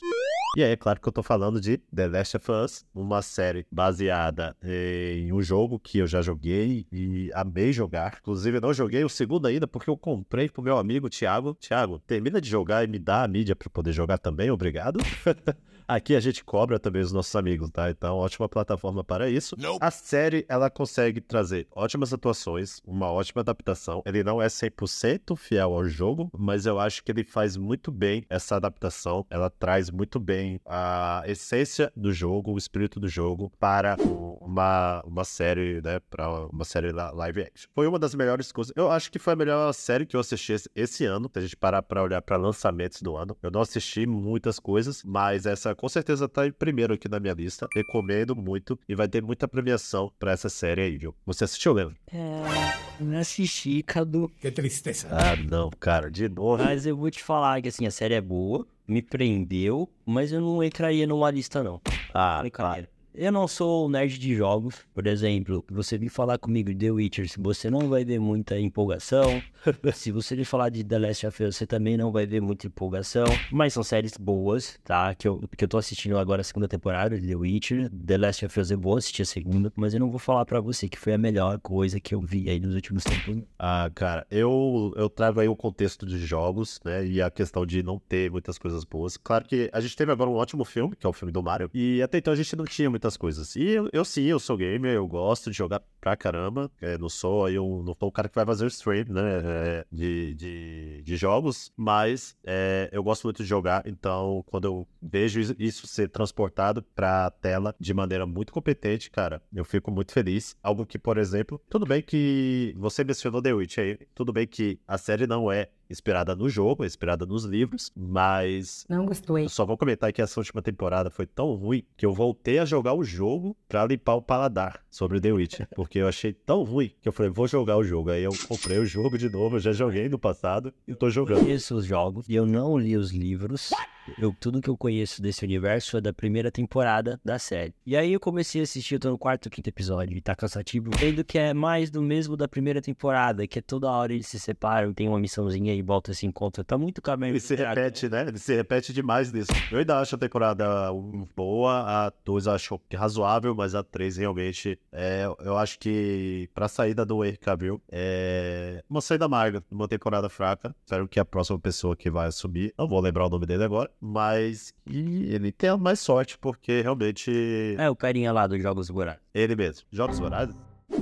E 0.55 0.63
aí, 0.63 0.71
é 0.71 0.75
claro 0.75 0.99
que 0.99 1.07
eu 1.07 1.12
tô 1.12 1.21
falando 1.21 1.62
de 1.62 1.77
The 1.77 2.07
Last 2.07 2.38
of 2.38 2.51
Us, 2.51 2.86
uma 2.95 3.21
série 3.21 3.67
baseada 3.71 4.55
em 4.63 5.31
um 5.31 5.41
jogo 5.41 5.77
que 5.79 5.99
eu 5.99 6.07
já 6.07 6.21
joguei 6.21 6.88
e 6.91 7.29
amei 7.33 7.71
jogar. 7.71 8.17
Inclusive, 8.21 8.57
eu 8.57 8.62
não 8.62 8.73
joguei 8.73 9.03
o 9.03 9.10
segundo 9.10 9.45
ainda 9.45 9.67
porque 9.67 9.89
eu 9.89 9.97
comprei 9.97 10.49
pro 10.49 10.63
meu 10.63 10.77
amigo 10.77 11.10
Thiago. 11.10 11.53
Thiago, 11.55 11.99
termina 12.07 12.41
de 12.41 12.49
jogar 12.49 12.83
e 12.83 12.88
me 12.88 12.97
dá 12.97 13.23
a 13.23 13.27
mídia 13.27 13.55
para 13.55 13.69
poder 13.69 13.91
jogar 13.91 14.17
também, 14.17 14.49
obrigado. 14.49 14.99
Aqui 15.88 16.17
a 16.17 16.19
gente 16.19 16.43
cobra 16.43 16.78
também 16.78 17.02
os 17.02 17.13
nossos 17.13 17.34
amigos, 17.34 17.69
tá? 17.71 17.89
Então, 17.89 18.17
ótima 18.17 18.50
plataforma 18.50 19.06
para 19.06 19.30
isso. 19.30 19.56
Não. 19.58 19.78
A 19.80 19.89
série, 19.89 20.45
ela 20.50 20.69
consegue 20.69 21.21
trazer 21.21 21.65
ótimas 21.73 22.12
atuações, 22.12 22.82
uma 22.86 23.10
ótima 23.10 23.39
adaptação. 23.39 24.04
Ele 24.06 24.21
não 24.21 24.41
é 24.41 24.47
100% 24.47 25.38
fiel 25.38 25.73
ao 25.73 25.86
jogo, 25.88 26.30
mas 26.38 26.65
eu 26.65 26.78
acho 26.78 27.02
que 27.02 27.10
ele 27.10 27.23
faz 27.23 27.56
muito 27.56 27.89
bem 27.89 28.26
essa 28.30 28.58
adaptação. 28.58 29.26
Ela 29.30 29.50
traz 29.50 29.89
muito 29.89 30.19
bem 30.19 30.60
a 30.65 31.23
essência 31.26 31.89
do 31.95 32.12
jogo, 32.12 32.52
o 32.52 32.58
espírito 32.58 33.00
do 33.00 33.08
jogo 33.08 33.50
para 33.58 33.95
uma, 34.41 35.02
uma 35.06 35.23
série, 35.23 35.82
né? 35.82 36.02
Para 36.10 36.47
uma 36.47 36.65
série 36.65 36.91
live 36.91 37.43
action. 37.43 37.69
Foi 37.73 37.88
uma 37.88 37.97
das 37.97 38.13
melhores 38.13 38.52
coisas. 38.52 38.73
Eu 38.76 38.91
acho 38.91 39.10
que 39.10 39.19
foi 39.19 39.32
a 39.32 39.38
melhor 39.38 39.71
série 39.71 40.06
que 40.06 40.17
eu 40.17 40.19
assisti 40.19 40.54
esse 40.76 41.06
ano. 41.06 41.30
Se 41.32 41.39
a 41.39 41.41
gente 41.43 41.56
parar 41.56 41.82
para 41.82 42.04
olhar 42.04 42.21
para 42.21 42.36
lançamentos 42.36 43.02
do 43.02 43.15
ano, 43.15 43.38
eu 43.41 43.50
não 43.50 43.62
assisti 43.62 44.06
muitas 44.06 44.60
coisas, 44.60 45.02
mas 45.02 45.45
essa 45.45 45.77
com 45.78 45.88
certeza 45.88 46.28
tá 46.28 46.46
em 46.48 46.52
primeiro 46.52 46.94
aqui 46.94 47.08
na 47.08 47.20
minha 47.20 47.34
lista. 47.34 47.68
Recomendo 47.74 48.36
muito 48.36 48.78
e 48.90 48.96
vai 48.96 49.08
ter 49.08 49.22
muita 49.22 49.48
premiação 49.48 50.12
para 50.20 50.32
essa 50.32 50.50
série 50.50 50.82
aí, 50.82 50.98
viu? 50.98 51.16
Você 51.26 51.44
assistiu, 51.44 51.74
Leandro? 51.74 51.96
É, 52.12 53.04
não 53.04 53.20
assisti, 53.20 53.84
Cadu. 53.84 54.32
Que 54.42 54.52
tristeza. 54.52 55.08
Ah, 55.12 55.36
não, 55.36 55.70
cara, 55.70 56.10
de 56.10 56.28
novo. 56.28 56.63
Mas 56.63 56.86
eu 56.86 56.98
vou 56.98 57.10
te 57.12 57.24
falar 57.24 57.62
que 57.62 57.70
assim, 57.70 57.86
a 57.86 57.92
série 57.92 58.16
é 58.16 58.22
boa, 58.22 58.68
me 58.88 59.02
prendeu, 59.02 59.90
mas 60.06 60.32
eu 60.32 60.42
não 60.42 60.63
entraria 60.63 61.06
numa 61.06 61.30
lista, 61.30 61.63
não. 61.63 61.80
Ah, 62.13 62.44
claro. 62.52 62.88
Eu 63.19 63.32
não 63.32 63.47
sou 63.47 63.89
nerd 63.89 64.19
de 64.19 64.36
jogos, 64.36 64.86
por 64.93 65.08
exemplo, 65.08 65.65
você 65.71 65.97
vir 65.97 66.08
falar 66.08 66.38
comigo 66.38 66.71
de 66.71 66.86
The 66.86 66.91
Witcher, 66.91 67.27
você 67.39 67.67
não 67.67 67.89
vai 67.89 68.06
ver 68.06 68.19
muita 68.19 68.60
empolgação. 68.60 69.41
se 69.91 70.12
você 70.12 70.36
vir 70.36 70.45
falar 70.45 70.69
de 70.69 70.84
The 70.84 70.99
Last 70.99 71.25
of 71.25 71.43
Us, 71.43 71.56
você 71.56 71.65
também 71.65 71.97
não 71.97 72.12
vai 72.12 72.27
ver 72.27 72.41
muita 72.41 72.67
empolgação. 72.67 73.25
Mas 73.51 73.73
são 73.73 73.82
séries 73.82 74.15
boas, 74.17 74.80
tá? 74.84 75.15
Que 75.15 75.27
eu, 75.27 75.41
que 75.58 75.63
eu 75.63 75.67
tô 75.67 75.80
assistindo 75.80 76.15
agora 76.15 76.41
a 76.41 76.43
segunda 76.43 76.67
temporada 76.67 77.19
de 77.19 77.27
The 77.27 77.36
Witcher. 77.36 77.89
The 77.89 78.19
Last 78.19 78.45
of 78.45 78.60
Us 78.60 78.69
é 78.69 78.75
bom 78.75 78.95
assistir 78.95 79.23
a 79.23 79.25
segunda, 79.25 79.73
mas 79.75 79.95
eu 79.95 79.99
não 79.99 80.12
vou 80.12 80.19
falar 80.19 80.45
pra 80.45 80.62
você 80.62 80.88
que 80.88 80.99
foi 80.99 81.15
a 81.15 81.17
melhor 81.17 81.60
coisa 81.60 81.99
que 81.99 82.13
eu 82.13 82.21
vi 82.21 82.47
aí 82.51 82.60
nos 82.60 82.75
últimos 82.75 83.03
tempos. 83.03 83.41
Ah, 83.58 83.89
cara, 83.95 84.27
eu, 84.30 84.93
eu 84.95 85.10
trago 85.10 85.39
aí 85.39 85.47
o 85.47 85.56
contexto 85.56 86.06
de 86.06 86.19
jogos, 86.19 86.80
né? 86.86 87.03
E 87.03 87.19
a 87.19 87.32
questão 87.32 87.65
de 87.65 87.82
não 87.82 87.97
ter 87.97 88.30
muitas 88.30 88.60
coisas 88.60 88.84
boas. 88.84 89.17
Claro 89.17 89.43
que 89.43 89.71
a 89.73 89.82
gente 89.82 89.95
teve 89.95 90.12
agora 90.12 90.30
um 90.30 90.36
ótimo 90.36 90.63
filme, 90.63 90.95
que 90.95 91.08
é 91.08 91.10
o 91.10 91.13
filme 91.13 91.32
do 91.32 91.41
Mario. 91.41 91.67
E 91.73 91.99
até 92.03 92.19
então 92.19 92.32
a 92.32 92.36
gente 92.36 92.56
não 92.56 92.65
tinha 92.65 92.88
muitas 93.08 93.17
coisas. 93.17 93.56
E 93.56 93.63
eu, 93.70 93.89
eu 93.93 94.04
sim, 94.04 94.24
eu 94.24 94.39
sou 94.39 94.58
gamer, 94.58 94.93
eu 94.93 95.08
gosto 95.08 95.50
de 95.50 95.58
jogar 95.58 95.82
pra 96.02 96.15
caramba. 96.15 96.70
É, 96.82 96.98
não 96.98 97.10
sou 97.10 97.48
um, 97.48 97.84
não 97.84 97.96
sou 97.98 98.10
o 98.10 98.12
cara 98.12 98.28
que 98.28 98.36
vai 98.36 98.46
fazer 98.46 98.67
stream, 98.67 99.06
né? 99.10 99.22
é, 99.43 99.86
de, 99.91 100.34
de, 100.36 101.02
de 101.04 101.15
jogos, 101.15 101.72
mas 101.76 102.36
é, 102.46 102.89
eu 102.91 103.02
gosto 103.02 103.24
muito 103.24 103.41
de 103.41 103.50
jogar. 103.50 103.84
Então, 103.88 104.43
quando 104.48 104.65
eu 104.65 104.88
vejo 105.02 105.39
isso 105.58 105.88
ser 105.88 106.10
transportado 106.10 106.82
pra 106.82 107.32
tela 107.32 107.74
de 107.80 107.93
maneira 107.93 108.26
muito 108.26 108.52
competente, 108.52 109.10
cara, 109.10 109.41
eu 109.54 109.63
fico 109.63 109.89
muito 109.89 110.12
feliz. 110.12 110.56
Algo 110.62 110.86
que, 110.86 111.00
por 111.00 111.17
exemplo, 111.17 111.62
tudo 111.70 111.86
bem 111.86 112.02
que 112.02 112.74
você 112.78 113.04
mencionou 113.04 113.41
The 113.41 113.54
Witch 113.54 113.78
aí, 113.78 113.98
tudo 114.13 114.34
bem 114.34 114.46
que 114.46 114.80
a 114.88 114.98
série 114.98 115.26
não 115.26 115.52
é 115.52 115.70
inspirada 115.89 116.36
no 116.36 116.50
jogo, 116.50 116.84
é 116.84 116.88
inspirada 116.88 117.26
nos 117.26 117.43
livros, 117.45 117.91
mas 117.95 118.86
Não 118.89 119.06
gostei. 119.06 119.45
eu 119.45 119.50
só 119.50 119.65
vou 119.65 119.78
comentar 119.78 120.12
que 120.13 120.21
essa 120.21 120.39
última 120.39 120.62
temporada 120.62 121.10
foi 121.10 121.26
tão 121.26 121.54
ruim 121.54 121.84
que 121.95 122.06
eu 122.06 122.13
voltei 122.13 122.60
a 122.60 122.65
jogar 122.65 122.93
o 122.93 123.04
jogo 123.04 123.56
pra 123.67 123.86
limpar 123.86 124.15
o 124.15 124.21
paladar 124.21 124.82
sobre 124.89 125.19
The 125.19 125.32
Witcher. 125.32 125.67
Porque 125.76 126.00
eu 126.00 126.08
achei 126.08 126.34
tão 126.34 126.63
ruim 126.63 126.91
que 127.02 127.08
eu 127.08 127.13
falei, 127.13 127.32
vou 127.32 127.47
jogar 127.47 127.78
o 127.78 127.84
jogo. 127.84 128.10
Aí 128.12 128.23
eu 128.23 128.32
comprei 128.47 128.78
o 128.80 128.86
jogo 128.86 129.17
de 129.17 129.30
novo, 129.30 129.56
eu 129.58 129.60
já 129.60 129.71
joguei 129.71 130.08
no 130.10 130.19
passado 130.19 130.73
e 130.88 130.93
tô 130.95 131.10
jogando. 131.10 131.39
conheço 131.41 131.76
os 131.76 131.86
jogos 131.86 132.28
e 132.28 132.36
eu 132.36 132.45
não 132.45 132.78
li 132.78 132.95
os 132.97 133.12
livros. 133.12 133.69
Eu, 134.17 134.36
tudo 134.39 134.62
que 134.62 134.70
eu 134.70 134.78
conheço 134.78 135.22
desse 135.22 135.43
universo 135.43 135.98
é 135.98 136.02
da 136.02 136.13
primeira 136.13 136.52
temporada 136.52 137.20
da 137.24 137.38
série. 137.39 137.74
E 137.86 137.96
aí 137.96 138.13
eu 138.13 138.20
comecei 138.20 138.62
a 138.62 138.63
assistir, 138.63 138.96
eu 138.96 139.00
tô 139.00 139.10
no 139.10 139.17
quarto 139.17 139.50
quinto 139.50 139.70
episódio 139.70 140.17
e 140.17 140.22
tá 140.22 140.36
cansativo. 140.36 140.89
Vendo 140.98 141.24
que 141.24 141.38
é 141.38 141.54
mais 141.54 141.89
do 141.89 142.02
mesmo 142.02 142.36
da 142.38 142.48
primeira 142.48 142.82
temporada, 142.82 143.48
que 143.48 143.60
é 143.60 143.62
toda 143.62 143.89
hora 143.89 144.13
eles 144.13 144.28
se 144.28 144.39
separam, 144.39 144.93
tem 144.93 145.08
uma 145.08 145.20
missãozinha 145.20 145.74
e 145.74 145.82
volta 145.82 146.13
se 146.13 146.26
encontra. 146.26 146.63
Tá 146.63 146.78
muito 146.78 147.02
caminho. 147.02 147.32
Ele 147.32 147.39
se 147.39 147.56
repete, 147.56 148.10
né? 148.10 148.28
Ele 148.28 148.38
se 148.38 148.56
repete 148.56 148.93
demais 148.93 149.32
nisso. 149.32 149.52
Eu 149.72 149.80
ainda 149.80 150.00
acho 150.00 150.15
a 150.15 150.17
temporada 150.17 150.91
1 150.91 151.28
boa, 151.36 152.08
a 152.08 152.13
2 152.24 152.46
eu 152.46 152.52
acho 152.54 152.82
razoável, 152.93 153.56
mas 153.56 153.76
a 153.76 153.84
3 153.84 154.17
realmente 154.17 154.80
é, 154.91 155.26
eu 155.39 155.58
acho 155.58 155.80
que 155.80 156.50
pra 156.54 156.67
saída 156.67 157.06
do 157.06 157.24
Henry 157.24 157.38
Cavill 157.38 157.82
é 157.89 158.84
uma 158.89 159.02
saída 159.02 159.26
amarga, 159.26 159.63
uma 159.72 159.88
temporada 159.88 160.30
fraca. 160.30 160.76
Espero 160.84 161.08
que 161.08 161.20
a 161.20 161.26
próxima 161.26 161.60
pessoa 161.60 161.96
que 161.96 162.10
vai 162.10 162.28
assumir, 162.28 162.74
não 162.78 162.88
vou 162.88 163.00
lembrar 163.00 163.26
o 163.26 163.30
nome 163.30 163.46
dele 163.46 163.63
agora, 163.63 163.89
mas 163.99 164.73
que 164.86 165.25
ele 165.29 165.51
tenha 165.51 165.77
mais 165.77 165.99
sorte, 165.99 166.38
porque 166.38 166.81
realmente 166.81 167.75
É, 167.77 167.89
o 167.89 167.95
carinha 167.95 168.31
lá 168.31 168.47
dos 168.47 168.62
Jogos 168.62 168.88
Vorazes. 168.89 169.21
ele 169.33 169.55
mesmo. 169.55 169.86
Jogos 169.91 170.19
Vorazes? 170.19 170.55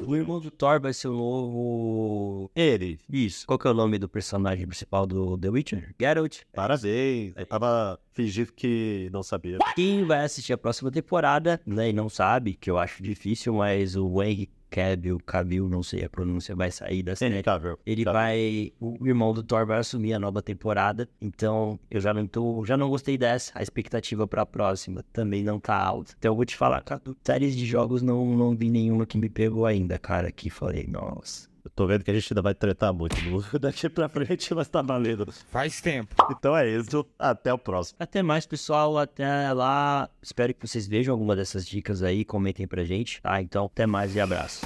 O 0.08 0.16
irmão 0.16 0.40
do 0.40 0.50
Thor 0.50 0.82
vai 0.82 0.92
ser 0.94 1.10
o 1.10 1.14
novo... 1.14 2.50
Ele. 2.56 3.00
Isso. 3.08 3.46
Qual 3.46 3.60
que 3.60 3.68
é 3.68 3.70
o 3.70 3.74
nome 3.74 4.00
do 4.00 4.10
personagem 4.10 4.66
principal 4.66 5.06
do 5.06 5.38
The 5.38 5.50
Witcher? 5.50 5.94
Geralt. 6.00 6.40
Parabéns. 6.54 7.34
Eu 7.36 7.46
tava 7.46 8.00
fingindo 8.12 8.52
que 8.52 9.10
não 9.14 9.22
sabia. 9.22 9.60
Quem 9.76 10.04
vai 10.04 10.26
assistir 10.26 10.54
a 10.54 10.58
próxima 10.58 10.90
temporada, 10.90 11.62
né, 11.66 11.90
e 11.90 11.94
não 11.94 12.10
sabe, 12.10 12.56
que 12.56 12.70
eu 12.72 12.80
acho 12.80 13.04
difícil, 13.04 13.54
mas 13.54 13.96
o 13.96 14.24
Henry 14.24 14.50
Cavill, 14.70 15.20
Cavill, 15.26 15.70
não 15.70 15.82
sei 15.84 16.04
a 16.04 16.10
pronúncia, 16.10 16.56
vai 16.56 16.72
sair 16.72 17.04
da 17.04 17.16
série. 17.16 17.42
Cavill. 17.44 17.78
Ele 17.86 18.04
Cavill. 18.04 18.20
vai, 18.20 18.74
o 18.80 19.08
irmão 19.08 19.34
do 19.34 19.44
Thor 19.44 19.66
vai 19.66 19.80
assumir 19.80 20.14
a 20.14 20.20
nova 20.20 20.42
temporada, 20.42 21.08
então 21.22 21.80
eu 21.90 22.02
já 22.02 22.14
não 22.14 22.28
tô, 22.28 22.66
já 22.66 22.76
não 22.76 22.90
gostei 22.90 23.18
dessa, 23.18 23.52
a 23.56 23.64
expectativa 23.64 24.28
pra 24.28 24.46
próxima 24.46 25.04
também 25.14 25.44
não 25.44 25.60
tá 25.60 25.76
alta. 25.76 26.14
Então 26.18 26.32
eu 26.32 26.36
vou 26.36 26.46
te 26.46 26.56
falar, 26.56 26.82
cara, 26.82 27.02
séries 27.24 27.56
de 27.56 27.66
jogos 27.66 28.02
não, 28.02 28.26
não 28.36 28.56
vi 28.56 28.70
nenhuma 28.70 29.06
que 29.06 29.18
me 29.18 29.30
pegou 29.30 29.66
ainda, 29.66 29.98
cara, 29.98 30.32
que 30.32 30.50
falei, 30.50 30.88
nossa. 30.88 31.55
Eu 31.66 31.72
tô 31.76 31.88
vendo 31.88 32.04
que 32.04 32.12
a 32.12 32.14
gente 32.14 32.32
ainda 32.32 32.42
vai 32.44 32.54
tretar 32.54 32.94
muito 32.94 33.20
no- 33.24 33.44
daqui 33.60 33.90
pra 33.90 34.08
frente, 34.08 34.54
mas 34.54 34.68
tá 34.68 34.82
valendo. 34.84 35.26
Faz 35.52 35.82
tempo. 35.82 36.16
Então 36.30 36.56
é 36.56 36.70
isso. 36.70 37.06
Até 37.18 37.52
o 37.52 37.58
próximo. 37.58 37.98
Até 38.00 38.22
mais, 38.22 38.46
pessoal. 38.46 38.98
Até 39.00 39.52
lá. 39.52 40.08
Espero 40.22 40.54
que 40.54 40.66
vocês 40.68 40.88
vejam 40.88 41.12
alguma 41.14 41.36
dessas 41.36 41.66
dicas 41.66 42.04
aí. 42.04 42.24
Comentem 42.24 42.68
pra 42.68 42.84
gente, 42.86 43.20
tá? 43.22 43.42
Então, 43.42 43.66
até 43.66 43.86
mais 43.88 44.16
e 44.16 44.20
abraço. 44.22 44.66